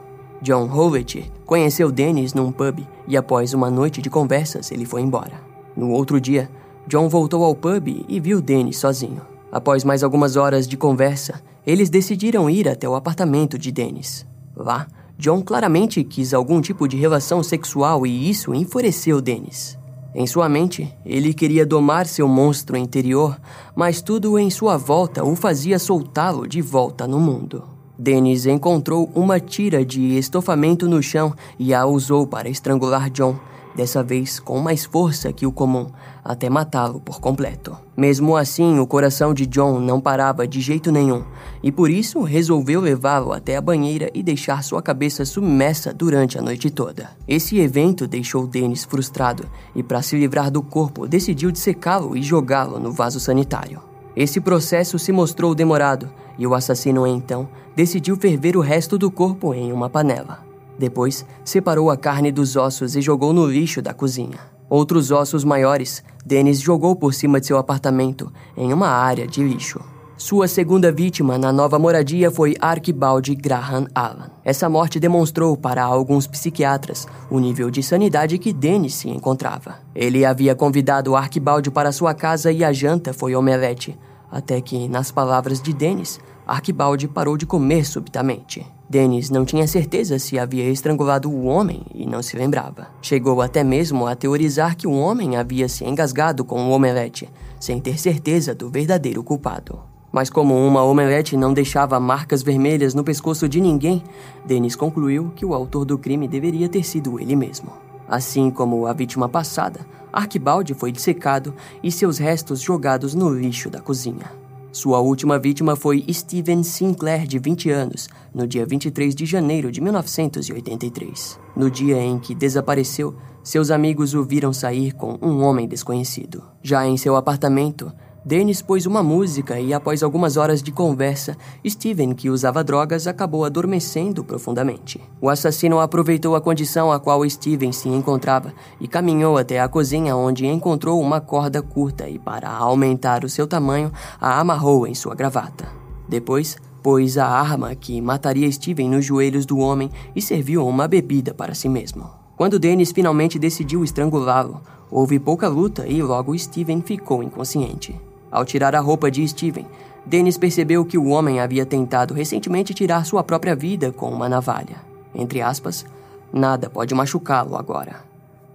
John 0.40 0.66
Howlett 0.72 1.30
conheceu 1.44 1.92
Dennis 1.92 2.32
num 2.32 2.50
pub 2.50 2.78
e 3.06 3.14
após 3.14 3.52
uma 3.52 3.70
noite 3.70 4.00
de 4.00 4.08
conversas 4.08 4.72
ele 4.72 4.86
foi 4.86 5.02
embora. 5.02 5.42
No 5.76 5.90
outro 5.90 6.18
dia, 6.18 6.50
John 6.88 7.06
voltou 7.06 7.44
ao 7.44 7.54
pub 7.54 8.02
e 8.08 8.18
viu 8.18 8.40
Dennis 8.40 8.78
sozinho. 8.78 9.20
Após 9.52 9.84
mais 9.84 10.02
algumas 10.02 10.36
horas 10.36 10.66
de 10.66 10.78
conversa, 10.78 11.42
eles 11.66 11.90
decidiram 11.90 12.48
ir 12.48 12.66
até 12.66 12.88
o 12.88 12.94
apartamento 12.94 13.58
de 13.58 13.70
Dennis. 13.70 14.26
Lá, 14.56 14.86
John 15.18 15.42
claramente 15.42 16.02
quis 16.02 16.32
algum 16.32 16.62
tipo 16.62 16.88
de 16.88 16.96
relação 16.96 17.42
sexual 17.42 18.06
e 18.06 18.30
isso 18.30 18.54
enfureceu 18.54 19.20
Dennis. 19.20 19.81
Em 20.14 20.26
sua 20.26 20.46
mente, 20.46 20.94
ele 21.06 21.32
queria 21.32 21.64
domar 21.64 22.06
seu 22.06 22.28
monstro 22.28 22.76
interior, 22.76 23.40
mas 23.74 24.02
tudo 24.02 24.38
em 24.38 24.50
sua 24.50 24.76
volta 24.76 25.24
o 25.24 25.34
fazia 25.34 25.78
soltá-lo 25.78 26.46
de 26.46 26.60
volta 26.60 27.06
no 27.06 27.18
mundo. 27.18 27.64
Dennis 27.98 28.44
encontrou 28.44 29.10
uma 29.14 29.40
tira 29.40 29.84
de 29.84 30.18
estofamento 30.18 30.86
no 30.88 31.02
chão 31.02 31.32
e 31.58 31.72
a 31.72 31.86
usou 31.86 32.26
para 32.26 32.48
estrangular 32.48 33.08
John, 33.08 33.38
dessa 33.74 34.02
vez 34.02 34.38
com 34.38 34.58
mais 34.58 34.84
força 34.84 35.32
que 35.32 35.46
o 35.46 35.52
comum, 35.52 35.86
até 36.24 36.48
matá-lo 36.48 37.00
por 37.00 37.20
completo. 37.20 37.76
Mesmo 37.96 38.36
assim, 38.36 38.78
o 38.78 38.86
coração 38.86 39.34
de 39.34 39.46
John 39.46 39.80
não 39.80 40.00
parava 40.00 40.46
de 40.46 40.60
jeito 40.60 40.92
nenhum, 40.92 41.24
e 41.62 41.72
por 41.72 41.90
isso 41.90 42.22
resolveu 42.22 42.80
levá-lo 42.80 43.32
até 43.32 43.56
a 43.56 43.60
banheira 43.60 44.10
e 44.14 44.22
deixar 44.22 44.62
sua 44.62 44.82
cabeça 44.82 45.24
submersa 45.24 45.92
durante 45.92 46.38
a 46.38 46.42
noite 46.42 46.70
toda. 46.70 47.10
Esse 47.26 47.58
evento 47.58 48.06
deixou 48.06 48.46
Dennis 48.46 48.84
frustrado 48.84 49.48
e, 49.74 49.82
para 49.82 50.02
se 50.02 50.16
livrar 50.16 50.50
do 50.50 50.62
corpo, 50.62 51.06
decidiu 51.06 51.50
dissecá-lo 51.50 52.16
e 52.16 52.22
jogá-lo 52.22 52.78
no 52.78 52.92
vaso 52.92 53.18
sanitário. 53.18 53.80
Esse 54.14 54.40
processo 54.40 54.98
se 54.98 55.10
mostrou 55.10 55.54
demorado 55.54 56.10
e 56.38 56.46
o 56.46 56.54
assassino 56.54 57.06
então 57.06 57.48
decidiu 57.74 58.16
ferver 58.16 58.56
o 58.56 58.60
resto 58.60 58.98
do 58.98 59.10
corpo 59.10 59.54
em 59.54 59.72
uma 59.72 59.88
panela. 59.88 60.51
Depois, 60.78 61.24
separou 61.44 61.90
a 61.90 61.96
carne 61.96 62.32
dos 62.32 62.56
ossos 62.56 62.96
e 62.96 63.00
jogou 63.00 63.32
no 63.32 63.46
lixo 63.46 63.80
da 63.82 63.92
cozinha. 63.94 64.38
Outros 64.68 65.10
ossos 65.10 65.44
maiores, 65.44 66.02
Dennis 66.24 66.60
jogou 66.60 66.96
por 66.96 67.12
cima 67.12 67.40
de 67.40 67.46
seu 67.46 67.58
apartamento, 67.58 68.32
em 68.56 68.72
uma 68.72 68.88
área 68.88 69.26
de 69.26 69.42
lixo. 69.42 69.80
Sua 70.16 70.46
segunda 70.46 70.92
vítima 70.92 71.36
na 71.36 71.52
nova 71.52 71.80
moradia 71.80 72.30
foi 72.30 72.54
Archibald 72.60 73.34
Graham 73.34 73.88
Allen. 73.92 74.30
Essa 74.44 74.68
morte 74.68 75.00
demonstrou 75.00 75.56
para 75.56 75.82
alguns 75.82 76.28
psiquiatras 76.28 77.08
o 77.28 77.40
nível 77.40 77.70
de 77.70 77.82
sanidade 77.82 78.38
que 78.38 78.52
Dennis 78.52 78.94
se 78.94 79.10
encontrava. 79.10 79.80
Ele 79.94 80.24
havia 80.24 80.54
convidado 80.54 81.16
Archibald 81.16 81.68
para 81.72 81.90
sua 81.90 82.14
casa 82.14 82.52
e 82.52 82.62
a 82.62 82.72
janta 82.72 83.12
foi 83.12 83.34
omelete, 83.34 83.98
até 84.30 84.60
que, 84.60 84.88
nas 84.88 85.10
palavras 85.10 85.60
de 85.60 85.72
Dennis, 85.72 86.20
Archibald 86.46 87.06
parou 87.08 87.36
de 87.36 87.46
comer 87.46 87.84
subitamente. 87.84 88.66
Dennis 88.88 89.30
não 89.30 89.44
tinha 89.44 89.66
certeza 89.66 90.18
se 90.18 90.38
havia 90.38 90.68
estrangulado 90.68 91.30
o 91.30 91.46
homem 91.46 91.82
e 91.94 92.04
não 92.04 92.22
se 92.22 92.36
lembrava. 92.36 92.88
Chegou 93.00 93.40
até 93.40 93.64
mesmo 93.64 94.06
a 94.06 94.14
teorizar 94.14 94.76
que 94.76 94.86
o 94.86 94.92
homem 94.92 95.36
havia 95.36 95.68
se 95.68 95.84
engasgado 95.84 96.44
com 96.44 96.68
o 96.68 96.70
omelete, 96.70 97.30
sem 97.58 97.80
ter 97.80 97.98
certeza 97.98 98.54
do 98.54 98.68
verdadeiro 98.68 99.22
culpado. 99.22 99.80
Mas 100.12 100.28
como 100.28 100.54
uma 100.54 100.84
omelete 100.84 101.38
não 101.38 101.54
deixava 101.54 101.98
marcas 101.98 102.42
vermelhas 102.42 102.92
no 102.92 103.02
pescoço 103.02 103.48
de 103.48 103.62
ninguém, 103.62 104.02
Dennis 104.44 104.76
concluiu 104.76 105.32
que 105.34 105.46
o 105.46 105.54
autor 105.54 105.86
do 105.86 105.96
crime 105.96 106.28
deveria 106.28 106.68
ter 106.68 106.84
sido 106.84 107.18
ele 107.18 107.34
mesmo. 107.34 107.72
Assim 108.06 108.50
como 108.50 108.86
a 108.86 108.92
vítima 108.92 109.26
passada, 109.26 109.86
Archibald 110.12 110.74
foi 110.74 110.92
dissecado 110.92 111.54
e 111.82 111.90
seus 111.90 112.18
restos 112.18 112.60
jogados 112.60 113.14
no 113.14 113.30
lixo 113.30 113.70
da 113.70 113.80
cozinha. 113.80 114.41
Sua 114.72 115.00
última 115.00 115.38
vítima 115.38 115.76
foi 115.76 116.02
Steven 116.10 116.62
Sinclair, 116.62 117.26
de 117.26 117.38
20 117.38 117.68
anos, 117.68 118.08
no 118.34 118.46
dia 118.46 118.64
23 118.64 119.14
de 119.14 119.26
janeiro 119.26 119.70
de 119.70 119.82
1983. 119.82 121.38
No 121.54 121.70
dia 121.70 121.98
em 121.98 122.18
que 122.18 122.34
desapareceu, 122.34 123.14
seus 123.44 123.70
amigos 123.70 124.14
o 124.14 124.24
viram 124.24 124.50
sair 124.50 124.92
com 124.92 125.18
um 125.20 125.42
homem 125.42 125.68
desconhecido. 125.68 126.42
Já 126.62 126.86
em 126.86 126.96
seu 126.96 127.16
apartamento, 127.16 127.92
Dennis 128.24 128.62
pôs 128.62 128.86
uma 128.86 129.02
música 129.02 129.58
e, 129.58 129.74
após 129.74 130.00
algumas 130.00 130.36
horas 130.36 130.62
de 130.62 130.70
conversa, 130.70 131.36
Steven, 131.66 132.14
que 132.14 132.30
usava 132.30 132.62
drogas, 132.62 133.08
acabou 133.08 133.44
adormecendo 133.44 134.22
profundamente. 134.22 135.00
O 135.20 135.28
assassino 135.28 135.80
aproveitou 135.80 136.36
a 136.36 136.40
condição 136.40 136.92
a 136.92 137.00
qual 137.00 137.28
Steven 137.28 137.72
se 137.72 137.88
encontrava 137.88 138.54
e 138.80 138.86
caminhou 138.86 139.36
até 139.36 139.60
a 139.60 139.66
cozinha, 139.66 140.14
onde 140.14 140.46
encontrou 140.46 141.00
uma 141.00 141.20
corda 141.20 141.60
curta 141.60 142.08
e, 142.08 142.16
para 142.16 142.48
aumentar 142.48 143.24
o 143.24 143.28
seu 143.28 143.44
tamanho, 143.44 143.90
a 144.20 144.38
amarrou 144.38 144.86
em 144.86 144.94
sua 144.94 145.16
gravata. 145.16 145.66
Depois, 146.08 146.56
pôs 146.80 147.18
a 147.18 147.26
arma 147.26 147.74
que 147.74 148.00
mataria 148.00 148.50
Steven 148.50 148.88
nos 148.88 149.04
joelhos 149.04 149.44
do 149.44 149.58
homem 149.58 149.90
e 150.14 150.22
serviu 150.22 150.64
uma 150.64 150.86
bebida 150.86 151.34
para 151.34 151.54
si 151.54 151.68
mesmo. 151.68 152.08
Quando 152.36 152.58
Dennis 152.58 152.92
finalmente 152.92 153.36
decidiu 153.36 153.82
estrangulá-lo, 153.82 154.60
houve 154.88 155.18
pouca 155.18 155.48
luta 155.48 155.88
e 155.88 156.00
logo 156.02 156.38
Steven 156.38 156.82
ficou 156.82 157.20
inconsciente. 157.20 158.11
Ao 158.32 158.46
tirar 158.46 158.74
a 158.74 158.80
roupa 158.80 159.10
de 159.10 159.28
Steven, 159.28 159.66
Dennis 160.06 160.38
percebeu 160.38 160.86
que 160.86 160.96
o 160.96 161.08
homem 161.08 161.38
havia 161.38 161.66
tentado 161.66 162.14
recentemente 162.14 162.72
tirar 162.72 163.04
sua 163.04 163.22
própria 163.22 163.54
vida 163.54 163.92
com 163.92 164.10
uma 164.10 164.26
navalha. 164.26 164.76
Entre 165.14 165.42
aspas, 165.42 165.84
nada 166.32 166.70
pode 166.70 166.94
machucá-lo 166.94 167.56
agora, 167.56 167.96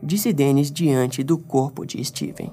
disse 0.02 0.34
Dennis 0.34 0.72
diante 0.72 1.24
do 1.24 1.38
corpo 1.38 1.86
de 1.86 2.04
Steven. 2.04 2.52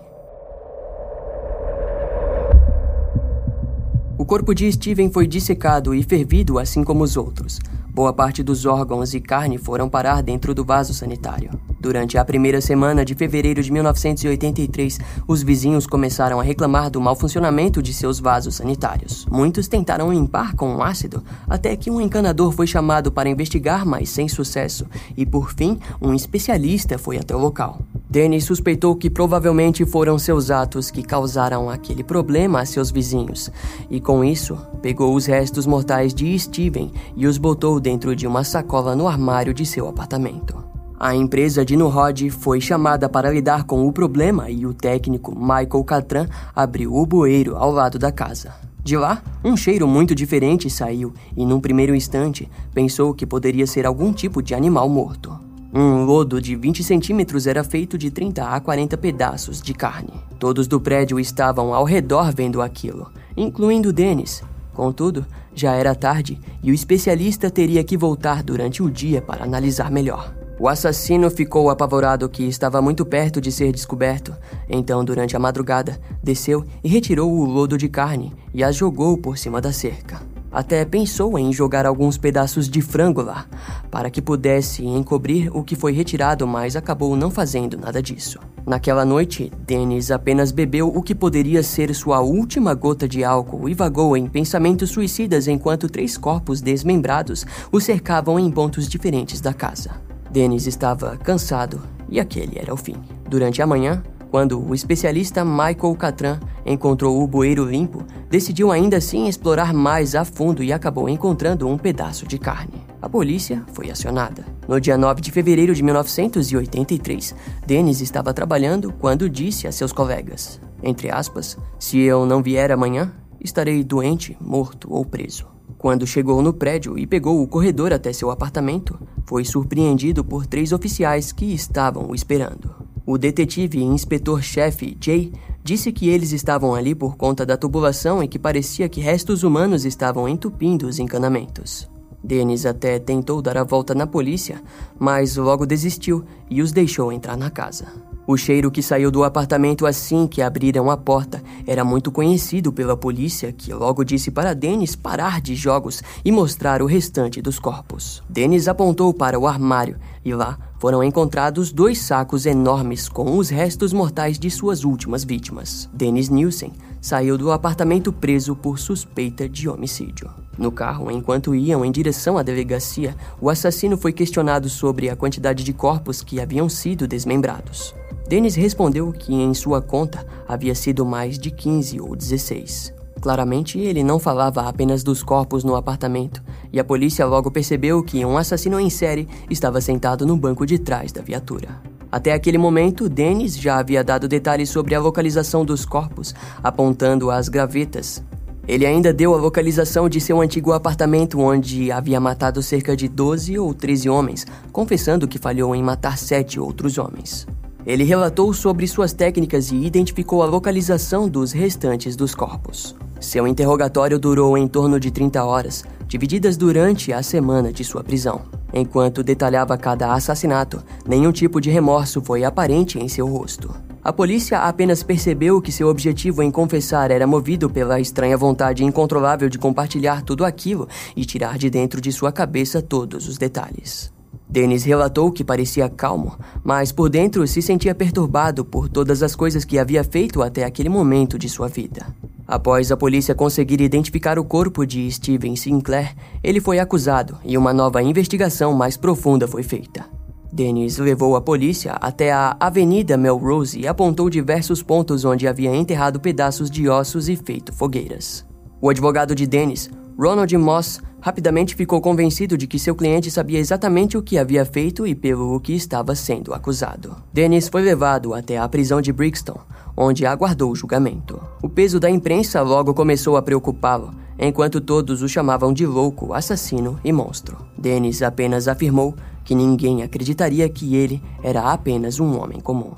O 4.19 4.27
corpo 4.27 4.55
de 4.55 4.71
Steven 4.71 5.11
foi 5.11 5.27
dissecado 5.27 5.95
e 5.95 6.03
fervido 6.03 6.59
assim 6.59 6.85
como 6.85 7.03
os 7.03 7.17
outros. 7.17 7.59
Boa 7.95 8.13
parte 8.13 8.43
dos 8.43 8.67
órgãos 8.67 9.15
e 9.15 9.21
carne 9.21 9.57
foram 9.57 9.89
parar 9.89 10.21
dentro 10.21 10.53
do 10.53 10.65
vaso 10.65 10.93
sanitário. 10.93 11.51
Durante 11.79 12.19
a 12.19 12.25
primeira 12.25 12.61
semana 12.61 13.05
de 13.05 13.15
fevereiro 13.15 13.63
de 13.63 13.71
1983, 13.71 14.99
os 15.29 15.45
vizinhos 15.45 15.87
começaram 15.87 16.41
a 16.41 16.43
reclamar 16.43 16.91
do 16.91 17.01
mau 17.01 17.15
funcionamento 17.15 17.81
de 17.81 17.93
seus 17.93 18.19
vasos 18.19 18.57
sanitários. 18.57 19.25
Muitos 19.31 19.69
tentaram 19.69 20.13
limpar 20.13 20.57
com 20.57 20.83
ácido, 20.83 21.23
até 21.49 21.77
que 21.77 21.89
um 21.89 22.01
encanador 22.01 22.51
foi 22.51 22.67
chamado 22.67 23.13
para 23.13 23.29
investigar, 23.29 23.87
mas 23.87 24.09
sem 24.09 24.27
sucesso, 24.27 24.89
e 25.17 25.25
por 25.25 25.53
fim, 25.53 25.79
um 26.03 26.13
especialista 26.13 26.99
foi 26.99 27.17
até 27.17 27.37
o 27.37 27.39
local. 27.39 27.79
Dennis 28.15 28.45
suspeitou 28.45 28.95
que 28.95 29.11
provavelmente 29.11 29.85
foram 29.85 30.21
seus 30.21 30.49
atos 30.49 30.89
que 30.89 31.03
causaram 31.03 31.69
aquele 31.69 32.05
problema 32.05 32.61
a 32.61 32.65
seus 32.65 32.93
vizinhos, 32.93 33.51
e 33.91 34.01
com 34.01 34.23
isso, 34.23 34.57
pegou 34.81 35.17
os 35.17 35.27
restos 35.27 35.67
mortais 35.67 36.15
de 36.15 36.39
Steven 36.39 36.93
e 37.17 37.27
os 37.27 37.39
botou 37.39 37.81
dentro 37.81 38.15
de 38.15 38.25
uma 38.25 38.45
sacola 38.45 38.95
no 38.95 39.09
armário 39.09 39.53
de 39.53 39.67
seu 39.67 39.89
apartamento. 39.89 40.63
A 40.97 41.13
empresa 41.13 41.65
de 41.65 41.77
Nurod 41.77 42.31
foi 42.31 42.61
chamada 42.61 43.09
para 43.09 43.33
lidar 43.33 43.65
com 43.65 43.85
o 43.85 43.93
problema 43.93 44.49
e 44.49 44.65
o 44.65 44.73
técnico 44.73 45.37
Michael 45.37 45.83
Catran 45.83 46.29
abriu 46.55 46.95
o 46.95 47.05
bueiro 47.05 47.57
ao 47.57 47.73
lado 47.73 47.99
da 47.99 48.13
casa. 48.13 48.55
De 48.81 48.97
lá, 48.97 49.25
um 49.43 49.57
cheiro 49.57 49.89
muito 49.89 50.15
diferente 50.15 50.71
saiu 50.71 51.13
e, 51.37 51.45
num 51.45 51.59
primeiro 51.59 51.93
instante, 51.93 52.49
pensou 52.73 53.13
que 53.13 53.27
poderia 53.27 53.67
ser 53.67 53.85
algum 53.85 54.13
tipo 54.13 54.41
de 54.41 54.55
animal 54.55 54.89
morto. 54.89 55.37
Um 55.77 56.05
lodo 56.05 56.41
de 56.41 56.55
20 56.55 56.85
centímetros 56.85 57.49
era 57.49 57.65
feito 57.65 57.99
de 57.99 58.09
30 58.09 58.45
a 58.45 58.61
40 58.61 58.97
pedaços 58.97 59.61
de 59.61 59.75
carne. 59.75 60.13
Todos 60.39 60.69
do 60.69 60.81
prédio 60.81 61.19
estavam 61.19 61.75
ao 61.75 61.83
redor 61.85 62.33
vendo 62.33 62.63
aquilo, 62.63 63.11
incluindo 63.37 63.93
Dennis. 63.93 64.41
Contudo, 64.73 65.27
já 65.53 65.73
era 65.73 65.93
tarde 65.93 66.39
e 66.63 66.71
o 66.71 66.75
especialista 66.75 67.51
teria 67.51 67.83
que 67.83 67.97
voltar 67.97 68.41
durante 68.45 68.85
o 68.85 68.91
dia 68.91 69.21
para 69.21 69.43
analisar 69.43 69.91
melhor. 69.91 70.33
O 70.61 70.69
assassino 70.69 71.29
ficou 71.29 71.69
apavorado 71.69 72.29
que 72.29 72.45
estava 72.45 72.81
muito 72.81 73.05
perto 73.05 73.41
de 73.41 73.51
ser 73.51 73.73
descoberto, 73.73 74.33
então, 74.71 75.05
durante 75.05 75.35
a 75.35 75.41
madrugada, 75.41 75.99
desceu 76.23 76.65
e 76.85 76.89
retirou 76.89 77.33
o 77.33 77.45
lodo 77.45 77.77
de 77.77 77.89
carne 77.89 78.33
e 78.55 78.63
a 78.63 78.71
jogou 78.71 79.19
por 79.19 79.37
cima 79.37 79.61
da 79.61 79.73
cerca. 79.73 80.34
Até 80.55 80.85
pensou 80.85 81.37
em 81.37 81.53
jogar 81.53 81.85
alguns 81.85 82.17
pedaços 82.17 82.69
de 82.69 82.81
frango 82.81 83.21
lá, 83.21 83.45
para 83.91 84.09
que 84.09 84.23
pudesse 84.23 84.87
encobrir 84.87 85.51
o 85.53 85.65
que 85.65 85.75
foi 85.75 85.93
retirado, 85.93 86.47
mas 86.47 86.77
acabou 86.77 87.17
não 87.17 87.29
fazendo 87.29 87.77
nada 87.77 88.01
disso. 88.01 88.39
Naquela 88.65 89.05
noite, 89.05 89.51
Dennis 89.67 90.13
apenas 90.13 90.53
bebeu 90.53 90.87
o 90.87 91.03
que 91.03 91.13
poderia 91.13 91.61
ser 91.61 91.93
sua 91.93 92.21
última 92.21 92.73
gota 92.73 93.09
de 93.09 93.25
álcool 93.25 93.69
e 93.69 93.75
vagou 93.75 94.17
em 94.17 94.29
pensamentos 94.29 94.91
suicidas 94.91 95.49
enquanto 95.49 95.89
três 95.89 96.17
corpos 96.17 96.61
desmembrados 96.61 97.45
o 97.73 97.81
cercavam 97.81 98.39
em 98.39 98.49
pontos 98.49 98.89
diferentes 98.89 99.41
da 99.41 99.53
casa. 99.53 99.91
Dennis 100.31 100.69
estava 100.69 101.17
cansado 101.17 101.83
e 102.09 102.21
aquele 102.21 102.61
era 102.61 102.73
o 102.73 102.77
fim. 102.77 102.97
Durante 103.29 103.61
a 103.61 103.67
manhã, 103.67 104.05
quando 104.35 104.61
o 104.61 104.75
especialista 104.75 105.45
Michael 105.45 105.95
Catran 105.97 106.41
encontrou 106.67 107.23
o 107.23 107.27
bueiro 107.29 107.65
limpo, 107.65 108.03
decidiu 108.29 108.73
ainda 108.73 108.97
assim 108.97 109.29
explorar 109.29 109.73
mais 109.73 110.17
a 110.17 110.25
fundo 110.25 110.61
e 110.61 110.73
acabou 110.73 111.09
encontrando 111.09 111.69
um 111.69 111.79
pedaço 111.79 112.27
de 112.27 112.37
carne. 112.37 112.83
A 113.01 113.09
polícia 113.09 113.65
foi 113.73 113.93
acionada. 113.93 114.45
No 114.67 114.81
dia 114.81 114.99
9 114.99 115.21
de 115.21 115.31
fevereiro 115.31 115.73
de 115.73 115.85
1983, 115.85 117.33
Dennis 117.65 118.01
estava 118.01 118.35
trabalhando 118.35 118.93
quando 118.99 119.31
disse 119.31 119.69
a 119.69 119.73
seus 119.73 119.93
colegas, 119.93 120.61
entre 120.83 121.13
aspas, 121.13 121.57
se 121.79 122.01
eu 122.01 122.27
não 122.27 122.43
vier 122.43 122.73
amanhã, 122.73 123.13
estarei 123.41 123.85
doente, 123.85 124.37
morto 124.41 124.93
ou 124.93 125.05
preso. 125.05 125.47
Quando 125.79 126.09
chegou 126.09 126.43
no 126.43 126.53
prédio 126.53 126.99
e 126.99 127.07
pegou 127.07 127.41
o 127.41 127.47
corredor 127.47 127.93
até 127.93 128.13
seu 128.13 128.33
apartamento, 128.33 128.99
foi 129.27 129.45
surpreendido 129.45 130.25
por 130.25 130.45
três 130.45 130.73
oficiais 130.73 131.31
que 131.31 131.55
estavam 131.55 132.11
o 132.11 132.17
esperando. 132.17 132.94
O 133.07 133.19
detetive 133.19 133.79
e 133.79 133.83
inspetor-chefe 133.83 134.97
Jay 134.99 135.31
disse 135.63 135.93
que 135.93 136.09
eles 136.09 136.33
estavam 136.33 136.75
ali 136.75 136.95
por 136.95 137.17
conta 137.17 137.45
da 137.45 137.55
tubulação 137.55 138.23
e 138.23 138.29
que 138.29 138.39
parecia 138.39 138.89
que 138.89 139.01
restos 139.01 139.43
humanos 139.43 139.85
estavam 139.85 140.27
entupindo 140.27 140.87
os 140.87 140.99
encanamentos. 140.99 141.87
Dennis 142.23 142.65
até 142.65 142.99
tentou 142.99 143.43
dar 143.43 143.59
a 143.59 143.65
volta 143.65 143.95
na 143.95 144.07
polícia, 144.07 144.63
mas 144.99 145.37
logo 145.37 145.67
desistiu 145.67 146.25
e 146.49 146.63
os 146.63 146.73
deixou 146.73 147.13
entrar 147.13 147.37
na 147.37 147.51
casa. 147.51 147.87
O 148.27 148.39
cheiro 148.39 148.71
que 148.71 148.83
saiu 148.83 149.11
do 149.11 149.23
apartamento 149.23 149.85
assim 149.85 150.27
que 150.27 150.41
abriram 150.41 150.91
a 150.91 150.97
porta 150.97 151.43
era 151.67 151.85
muito 151.85 152.11
conhecido 152.11 152.73
pela 152.73 152.97
polícia, 152.97 153.53
que 153.53 153.71
logo 153.75 154.03
disse 154.03 154.31
para 154.31 154.55
Dennis 154.55 154.97
parar 154.97 155.43
de 155.43 155.55
jogos 155.55 156.03
e 156.25 156.33
mostrar 156.33 156.81
o 156.81 156.87
restante 156.87 157.43
dos 157.43 157.59
corpos. 157.59 158.23
Dennis 158.31 158.67
apontou 158.67 159.13
para 159.13 159.39
o 159.39 159.47
armário 159.47 159.99
e 160.25 160.33
lá 160.33 160.59
foram 160.85 161.03
encontrados 161.03 161.73
dois 161.73 161.99
sacos 161.99 162.45
enormes 162.45 163.09
com 163.09 163.39
os 163.39 163.49
restos 163.49 163.91
mortais 163.91 164.39
de 164.39 164.51
suas 164.51 164.85
últimas 164.85 165.25
vítimas. 165.25 165.89
Dennis 165.95 166.29
Nielsen 166.29 166.75
saiu 167.01 167.39
do 167.39 167.51
apartamento 167.51 168.13
preso 168.13 168.55
por 168.55 168.79
suspeita 168.79 169.49
de 169.49 169.67
homicídio. 169.67 170.29
No 170.59 170.71
carro, 170.71 171.11
enquanto 171.11 171.55
iam 171.55 171.87
em 171.87 171.91
direção 171.91 172.37
à 172.37 172.43
delegacia, 172.43 173.17
o 173.41 173.49
assassino 173.49 173.97
foi 173.97 174.13
questionado 174.13 174.69
sobre 174.69 175.09
a 175.09 175.17
quantidade 175.17 175.65
de 175.65 175.73
corpos 175.73 176.23
que 176.23 176.39
haviam 176.39 176.69
sido 176.69 177.09
desmembrados. 177.09 177.95
Dennis 178.29 178.55
respondeu 178.55 179.11
que 179.11 179.33
em 179.33 179.55
sua 179.55 179.81
conta 179.81 180.27
havia 180.47 180.75
sido 180.75 181.07
mais 181.07 181.39
de 181.39 181.51
15 181.51 181.99
ou 181.99 182.15
16. 182.15 182.93
Claramente, 183.25 183.79
ele 183.79 184.05
não 184.05 184.19
falava 184.19 184.69
apenas 184.69 185.03
dos 185.03 185.23
corpos 185.23 185.65
no 185.65 185.77
apartamento, 185.77 186.43
e 186.71 186.79
a 186.79 186.85
polícia 186.85 187.25
logo 187.25 187.51
percebeu 187.51 188.03
que 188.03 188.23
um 188.23 188.37
assassino 188.37 188.79
em 188.79 188.91
série 188.91 189.27
estava 189.49 189.81
sentado 189.81 190.27
no 190.27 190.37
banco 190.37 190.67
de 190.67 190.79
trás 190.79 191.11
da 191.11 191.23
viatura. 191.23 191.81
Até 192.13 192.35
aquele 192.35 192.59
momento, 192.59 193.09
Dennis 193.09 193.57
já 193.57 193.79
havia 193.79 194.05
dado 194.05 194.29
detalhes 194.29 194.69
sobre 194.69 194.95
a 194.95 195.01
localização 195.01 195.65
dos 195.65 195.87
corpos, 195.87 196.35
apontando 196.63 197.31
as 197.31 197.49
gravetas. 197.49 198.23
Ele 198.69 198.85
ainda 198.85 199.11
deu 199.11 199.33
a 199.33 199.39
localização 199.39 200.07
de 200.07 200.21
seu 200.21 200.43
antigo 200.43 200.73
apartamento, 200.73 201.41
onde 201.41 201.91
havia 201.91 202.21
matado 202.21 202.63
cerca 202.63 202.95
de 202.95 203.09
12 203.09 203.59
ou 203.59 203.73
13 203.73 204.07
homens, 204.07 204.47
confessando 204.71 205.27
que 205.27 205.39
falhou 205.39 205.75
em 205.75 205.83
matar 205.83 206.19
sete 206.19 206.61
outros 206.61 206.99
homens. 206.99 207.47
Ele 207.87 208.05
relatou 208.05 208.53
sobre 208.53 208.87
suas 208.87 209.15
técnicas 209.15 209.73
e 209.73 209.77
identificou 209.77 210.43
a 210.43 210.47
localização 210.47 211.27
dos 211.27 211.53
restantes 211.53 212.17
dos 212.17 212.35
corpos. 212.35 212.95
Seu 213.25 213.49
interrogatório 213.49 214.19
durou 214.19 214.57
em 214.57 214.69
torno 214.69 215.01
de 215.01 215.11
30 215.11 215.43
horas, 215.43 215.83
divididas 216.07 216.59
durante 216.59 217.11
a 217.11 217.23
semana 217.23 217.73
de 217.73 217.83
sua 217.83 218.05
prisão. 218.05 218.43
Enquanto 218.73 219.23
detalhava 219.23 219.79
cada 219.79 220.13
assassinato, 220.13 220.85
nenhum 221.09 221.33
tipo 221.33 221.59
de 221.59 221.71
remorso 221.71 222.21
foi 222.21 222.45
aparente 222.45 222.99
em 222.99 223.09
seu 223.09 223.27
rosto. 223.27 223.75
A 224.05 224.13
polícia 224.13 224.59
apenas 224.59 225.03
percebeu 225.03 225.61
que 225.63 225.73
seu 225.73 225.89
objetivo 225.89 226.43
em 226.43 226.51
confessar 226.51 227.11
era 227.11 227.27
movido 227.27 227.71
pela 227.71 227.99
estranha 227.99 228.37
vontade 228.37 228.85
incontrolável 228.85 229.49
de 229.49 229.59
compartilhar 229.59 230.23
tudo 230.23 230.45
aquilo 230.45 230.87
e 231.17 231.25
tirar 231.25 231.57
de 231.57 231.71
dentro 231.71 232.03
de 232.03 232.13
sua 232.13 232.31
cabeça 232.31 232.83
todos 232.83 233.27
os 233.27 233.39
detalhes. 233.39 234.13
Dennis 234.47 234.85
relatou 234.85 235.33
que 235.33 235.43
parecia 235.43 235.89
calmo, 235.89 236.39
mas 236.63 236.93
por 236.93 237.09
dentro 237.09 237.47
se 237.47 237.63
sentia 237.63 237.95
perturbado 237.95 238.67
por 238.67 238.87
todas 238.87 239.23
as 239.23 239.35
coisas 239.35 239.65
que 239.65 239.79
havia 239.79 240.05
feito 240.05 240.43
até 240.43 240.63
aquele 240.63 240.91
momento 240.91 241.39
de 241.39 241.49
sua 241.49 241.69
vida. 241.69 242.07
Após 242.47 242.93
a 242.93 242.97
polícia 242.97 243.35
conseguir 243.35 243.81
identificar 243.81 244.39
o 244.39 244.45
corpo 244.45 244.87
de 244.87 245.11
Steven 245.11 245.57
Sinclair, 245.57 246.15
ele 246.43 246.61
foi 246.61 246.79
acusado 246.79 247.39
e 247.45 247.57
uma 247.57 247.73
nova 247.73 248.03
investigação 248.03 248.75
mais 248.75 248.97
profunda 248.97 249.49
foi 249.49 249.63
feita. 249.63 250.05
Dennis 250.53 250.99
levou 250.99 251.35
a 251.35 251.41
polícia 251.41 251.93
até 252.01 252.33
a 252.33 252.57
Avenida 252.61 253.17
Melrose 253.17 253.81
e 253.81 253.89
apontou 253.89 254.31
diversos 254.31 254.83
pontos 254.83 255.25
onde 255.25 255.49
havia 255.49 255.75
enterrado 255.75 256.21
pedaços 256.21 256.71
de 256.71 256.89
ossos 256.89 257.29
e 257.29 257.35
feito 257.35 257.73
fogueiras. 257.73 258.47
O 258.81 258.89
advogado 258.89 259.35
de 259.35 259.47
Dennis, 259.47 259.91
Ronald 260.17 260.57
Moss, 260.57 261.01
rapidamente 261.21 261.75
ficou 261.75 262.01
convencido 262.01 262.57
de 262.57 262.67
que 262.67 262.79
seu 262.79 262.95
cliente 262.95 263.31
sabia 263.31 263.59
exatamente 263.59 264.17
o 264.17 264.23
que 264.23 264.39
havia 264.39 264.65
feito 264.65 265.07
e 265.07 265.15
pelo 265.15 265.59
que 265.59 265.73
estava 265.73 266.15
sendo 266.15 266.55
acusado. 266.55 267.17
Dennis 267.33 267.69
foi 267.69 267.83
levado 267.83 268.33
até 268.33 268.57
a 268.57 268.69
prisão 268.69 269.01
de 269.01 269.13
Brixton, 269.13 269.59
onde 269.97 270.25
aguardou 270.25 270.71
o 270.71 270.77
julgamento. 270.77 271.41
O 271.61 271.69
peso 271.69 271.99
da 271.99 272.09
imprensa 272.09 272.63
logo 272.63 272.95
começou 272.95 273.37
a 273.37 273.43
preocupá-lo, 273.43 274.15
enquanto 274.39 274.81
todos 274.81 275.21
o 275.21 275.29
chamavam 275.29 275.73
de 275.73 275.85
louco, 275.85 276.33
assassino 276.33 276.99
e 277.05 277.13
monstro. 277.13 277.57
Dennis 277.77 278.23
apenas 278.23 278.69
afirmou 278.69 279.15
que 279.45 279.55
ninguém 279.55 280.03
acreditaria 280.03 280.69
que 280.69 280.95
ele 280.95 281.21
era 281.43 281.73
apenas 281.73 282.21
um 282.21 282.41
homem 282.41 282.61
comum. 282.61 282.93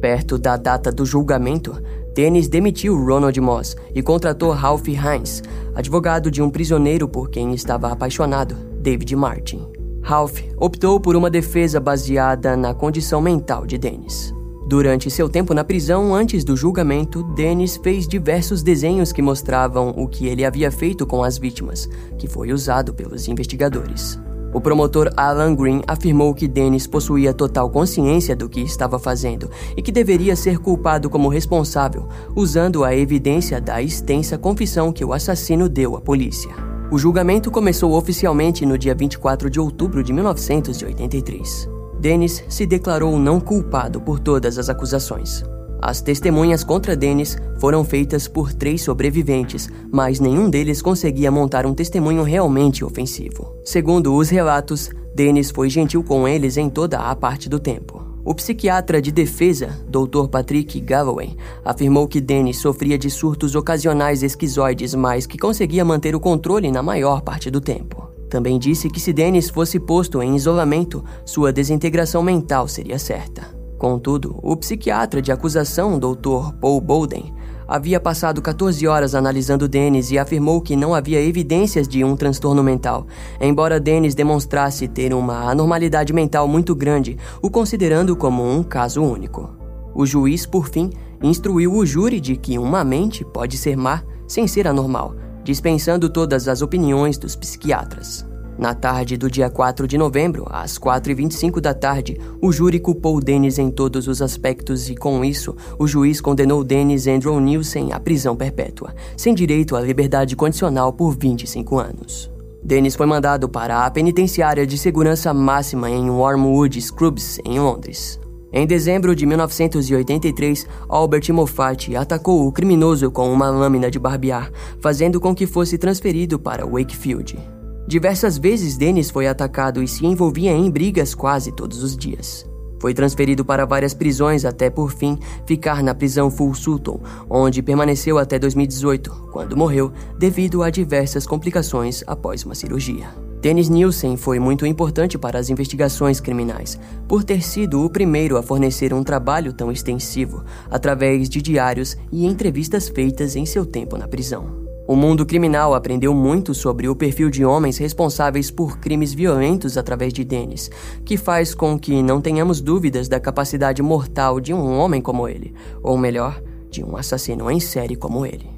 Perto 0.00 0.36
da 0.36 0.56
data 0.58 0.92
do 0.92 1.06
julgamento, 1.06 1.80
Dennis 2.14 2.46
demitiu 2.46 2.96
Ronald 2.96 3.40
Moss 3.40 3.76
e 3.92 4.00
contratou 4.00 4.52
Ralph 4.52 4.86
Hines, 4.86 5.42
advogado 5.74 6.30
de 6.30 6.40
um 6.40 6.48
prisioneiro 6.48 7.08
por 7.08 7.28
quem 7.28 7.52
estava 7.52 7.90
apaixonado, 7.90 8.54
David 8.80 9.16
Martin. 9.16 9.66
Ralph 10.00 10.40
optou 10.56 11.00
por 11.00 11.16
uma 11.16 11.28
defesa 11.28 11.80
baseada 11.80 12.56
na 12.56 12.72
condição 12.72 13.20
mental 13.20 13.66
de 13.66 13.76
Dennis. 13.76 14.32
Durante 14.68 15.10
seu 15.10 15.28
tempo 15.28 15.52
na 15.52 15.64
prisão 15.64 16.14
antes 16.14 16.44
do 16.44 16.56
julgamento, 16.56 17.24
Dennis 17.34 17.76
fez 17.82 18.06
diversos 18.06 18.62
desenhos 18.62 19.12
que 19.12 19.20
mostravam 19.20 19.90
o 19.96 20.06
que 20.06 20.28
ele 20.28 20.44
havia 20.44 20.70
feito 20.70 21.04
com 21.04 21.24
as 21.24 21.36
vítimas, 21.36 21.88
que 22.16 22.28
foi 22.28 22.52
usado 22.52 22.94
pelos 22.94 23.26
investigadores. 23.26 24.20
O 24.54 24.60
promotor 24.60 25.12
Alan 25.16 25.52
Green 25.56 25.82
afirmou 25.84 26.32
que 26.32 26.46
Dennis 26.46 26.86
possuía 26.86 27.34
total 27.34 27.68
consciência 27.68 28.36
do 28.36 28.48
que 28.48 28.60
estava 28.60 29.00
fazendo 29.00 29.50
e 29.76 29.82
que 29.82 29.90
deveria 29.90 30.36
ser 30.36 30.58
culpado 30.58 31.10
como 31.10 31.28
responsável, 31.28 32.08
usando 32.36 32.84
a 32.84 32.94
evidência 32.94 33.60
da 33.60 33.82
extensa 33.82 34.38
confissão 34.38 34.92
que 34.92 35.04
o 35.04 35.12
assassino 35.12 35.68
deu 35.68 35.96
à 35.96 36.00
polícia. 36.00 36.52
O 36.92 36.96
julgamento 36.96 37.50
começou 37.50 37.94
oficialmente 37.94 38.64
no 38.64 38.78
dia 38.78 38.94
24 38.94 39.50
de 39.50 39.58
outubro 39.58 40.04
de 40.04 40.12
1983. 40.12 41.68
Dennis 41.98 42.44
se 42.48 42.64
declarou 42.64 43.18
não 43.18 43.40
culpado 43.40 44.00
por 44.00 44.20
todas 44.20 44.56
as 44.56 44.68
acusações. 44.68 45.42
As 45.86 46.00
testemunhas 46.00 46.64
contra 46.64 46.96
Dennis 46.96 47.36
foram 47.60 47.84
feitas 47.84 48.26
por 48.26 48.54
três 48.54 48.80
sobreviventes, 48.80 49.68
mas 49.92 50.18
nenhum 50.18 50.48
deles 50.48 50.80
conseguia 50.80 51.30
montar 51.30 51.66
um 51.66 51.74
testemunho 51.74 52.22
realmente 52.22 52.82
ofensivo. 52.82 53.54
Segundo 53.62 54.14
os 54.14 54.30
relatos, 54.30 54.88
Dennis 55.14 55.50
foi 55.50 55.68
gentil 55.68 56.02
com 56.02 56.26
eles 56.26 56.56
em 56.56 56.70
toda 56.70 57.00
a 57.00 57.14
parte 57.14 57.50
do 57.50 57.58
tempo. 57.58 58.02
O 58.24 58.34
psiquiatra 58.34 59.02
de 59.02 59.12
defesa, 59.12 59.78
Dr. 59.86 60.26
Patrick 60.30 60.80
Galloway, 60.80 61.36
afirmou 61.62 62.08
que 62.08 62.18
Dennis 62.18 62.56
sofria 62.56 62.96
de 62.96 63.10
surtos 63.10 63.54
ocasionais 63.54 64.22
esquizoides, 64.22 64.94
mas 64.94 65.26
que 65.26 65.36
conseguia 65.36 65.84
manter 65.84 66.16
o 66.16 66.20
controle 66.20 66.72
na 66.72 66.82
maior 66.82 67.20
parte 67.20 67.50
do 67.50 67.60
tempo. 67.60 68.08
Também 68.30 68.58
disse 68.58 68.88
que 68.88 68.98
se 68.98 69.12
Dennis 69.12 69.50
fosse 69.50 69.78
posto 69.78 70.22
em 70.22 70.34
isolamento, 70.34 71.04
sua 71.26 71.52
desintegração 71.52 72.22
mental 72.22 72.66
seria 72.66 72.98
certa. 72.98 73.53
Contudo, 73.84 74.40
o 74.42 74.56
psiquiatra 74.56 75.20
de 75.20 75.30
acusação, 75.30 75.98
Dr. 75.98 76.54
Paul 76.58 76.80
Bowden, 76.80 77.34
havia 77.68 78.00
passado 78.00 78.40
14 78.40 78.88
horas 78.88 79.14
analisando 79.14 79.68
Dennis 79.68 80.10
e 80.10 80.18
afirmou 80.18 80.62
que 80.62 80.74
não 80.74 80.94
havia 80.94 81.20
evidências 81.20 81.86
de 81.86 82.02
um 82.02 82.16
transtorno 82.16 82.62
mental, 82.62 83.06
embora 83.38 83.78
Dennis 83.78 84.14
demonstrasse 84.14 84.88
ter 84.88 85.12
uma 85.12 85.50
anormalidade 85.50 86.14
mental 86.14 86.48
muito 86.48 86.74
grande, 86.74 87.18
o 87.42 87.50
considerando 87.50 88.16
como 88.16 88.42
um 88.42 88.62
caso 88.62 89.02
único. 89.02 89.54
O 89.94 90.06
juiz, 90.06 90.46
por 90.46 90.66
fim, 90.66 90.88
instruiu 91.22 91.74
o 91.74 91.84
júri 91.84 92.20
de 92.20 92.38
que 92.38 92.58
uma 92.58 92.82
mente 92.82 93.22
pode 93.22 93.58
ser 93.58 93.76
má 93.76 94.02
sem 94.26 94.46
ser 94.46 94.66
anormal, 94.66 95.14
dispensando 95.44 96.08
todas 96.08 96.48
as 96.48 96.62
opiniões 96.62 97.18
dos 97.18 97.36
psiquiatras. 97.36 98.24
Na 98.56 98.72
tarde 98.72 99.16
do 99.16 99.28
dia 99.28 99.50
4 99.50 99.86
de 99.86 99.98
novembro, 99.98 100.46
às 100.48 100.78
4h25 100.78 101.60
da 101.60 101.74
tarde, 101.74 102.20
o 102.40 102.52
júri 102.52 102.78
culpou 102.78 103.20
Dennis 103.20 103.58
em 103.58 103.68
todos 103.68 104.06
os 104.06 104.22
aspectos 104.22 104.88
e, 104.88 104.94
com 104.94 105.24
isso, 105.24 105.56
o 105.76 105.88
juiz 105.88 106.20
condenou 106.20 106.62
Dennis 106.62 107.08
Andrew 107.08 107.40
Nielsen 107.40 107.92
à 107.92 107.98
prisão 107.98 108.36
perpétua, 108.36 108.94
sem 109.16 109.34
direito 109.34 109.74
à 109.74 109.80
liberdade 109.80 110.36
condicional 110.36 110.92
por 110.92 111.16
25 111.16 111.78
anos. 111.78 112.30
Dennis 112.62 112.94
foi 112.94 113.06
mandado 113.06 113.48
para 113.48 113.84
a 113.84 113.90
penitenciária 113.90 114.66
de 114.66 114.78
segurança 114.78 115.34
máxima 115.34 115.90
em 115.90 116.08
Wormwood 116.08 116.80
Scrubs, 116.80 117.38
em 117.44 117.58
Londres. 117.58 118.20
Em 118.52 118.66
dezembro 118.68 119.16
de 119.16 119.26
1983, 119.26 120.64
Albert 120.88 121.32
Moffat 121.32 121.96
atacou 121.96 122.46
o 122.46 122.52
criminoso 122.52 123.10
com 123.10 123.32
uma 123.32 123.50
lâmina 123.50 123.90
de 123.90 123.98
barbear, 123.98 124.50
fazendo 124.80 125.20
com 125.20 125.34
que 125.34 125.44
fosse 125.44 125.76
transferido 125.76 126.38
para 126.38 126.64
Wakefield. 126.64 127.53
Diversas 127.86 128.38
vezes 128.38 128.78
Dennis 128.78 129.10
foi 129.10 129.26
atacado 129.26 129.82
e 129.82 129.88
se 129.88 130.06
envolvia 130.06 130.52
em 130.52 130.70
brigas 130.70 131.14
quase 131.14 131.52
todos 131.52 131.82
os 131.82 131.94
dias. 131.96 132.46
Foi 132.80 132.92
transferido 132.92 133.44
para 133.44 133.64
várias 133.64 133.94
prisões 133.94 134.44
até 134.44 134.68
por 134.68 134.92
fim 134.92 135.18
ficar 135.46 135.82
na 135.82 135.94
prisão 135.94 136.30
Full 136.30 136.54
Sutton, 136.54 137.00
onde 137.28 137.62
permaneceu 137.62 138.18
até 138.18 138.38
2018, 138.38 139.28
quando 139.32 139.56
morreu 139.56 139.92
devido 140.18 140.62
a 140.62 140.70
diversas 140.70 141.26
complicações 141.26 142.02
após 142.06 142.44
uma 142.44 142.54
cirurgia. 142.54 143.06
Dennis 143.40 143.68
Nielsen 143.68 144.16
foi 144.16 144.38
muito 144.38 144.64
importante 144.64 145.18
para 145.18 145.38
as 145.38 145.50
investigações 145.50 146.20
criminais, 146.20 146.78
por 147.06 147.22
ter 147.22 147.42
sido 147.42 147.84
o 147.84 147.90
primeiro 147.90 148.38
a 148.38 148.42
fornecer 148.42 148.94
um 148.94 149.04
trabalho 149.04 149.52
tão 149.52 149.70
extensivo, 149.70 150.42
através 150.70 151.28
de 151.28 151.42
diários 151.42 151.96
e 152.10 152.24
entrevistas 152.24 152.88
feitas 152.88 153.36
em 153.36 153.44
seu 153.44 153.66
tempo 153.66 153.98
na 153.98 154.08
prisão. 154.08 154.63
O 154.86 154.94
mundo 154.94 155.24
criminal 155.24 155.74
aprendeu 155.74 156.12
muito 156.12 156.52
sobre 156.52 156.88
o 156.88 156.94
perfil 156.94 157.30
de 157.30 157.42
homens 157.42 157.78
responsáveis 157.78 158.50
por 158.50 158.78
crimes 158.78 159.14
violentos 159.14 159.78
através 159.78 160.12
de 160.12 160.22
Dennis, 160.22 160.70
que 161.06 161.16
faz 161.16 161.54
com 161.54 161.78
que 161.78 162.02
não 162.02 162.20
tenhamos 162.20 162.60
dúvidas 162.60 163.08
da 163.08 163.18
capacidade 163.18 163.80
mortal 163.80 164.38
de 164.38 164.52
um 164.52 164.78
homem 164.78 165.00
como 165.00 165.26
ele, 165.26 165.54
ou 165.82 165.96
melhor, 165.96 166.38
de 166.70 166.84
um 166.84 166.98
assassino 166.98 167.50
em 167.50 167.60
série 167.60 167.96
como 167.96 168.26
ele. 168.26 168.50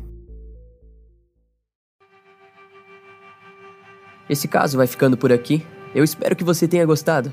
Esse 4.29 4.49
caso 4.49 4.77
vai 4.77 4.89
ficando 4.89 5.17
por 5.17 5.33
aqui. 5.33 5.65
Eu 5.95 6.03
espero 6.03 6.35
que 6.35 6.43
você 6.43 6.67
tenha 6.67 6.85
gostado. 6.85 7.33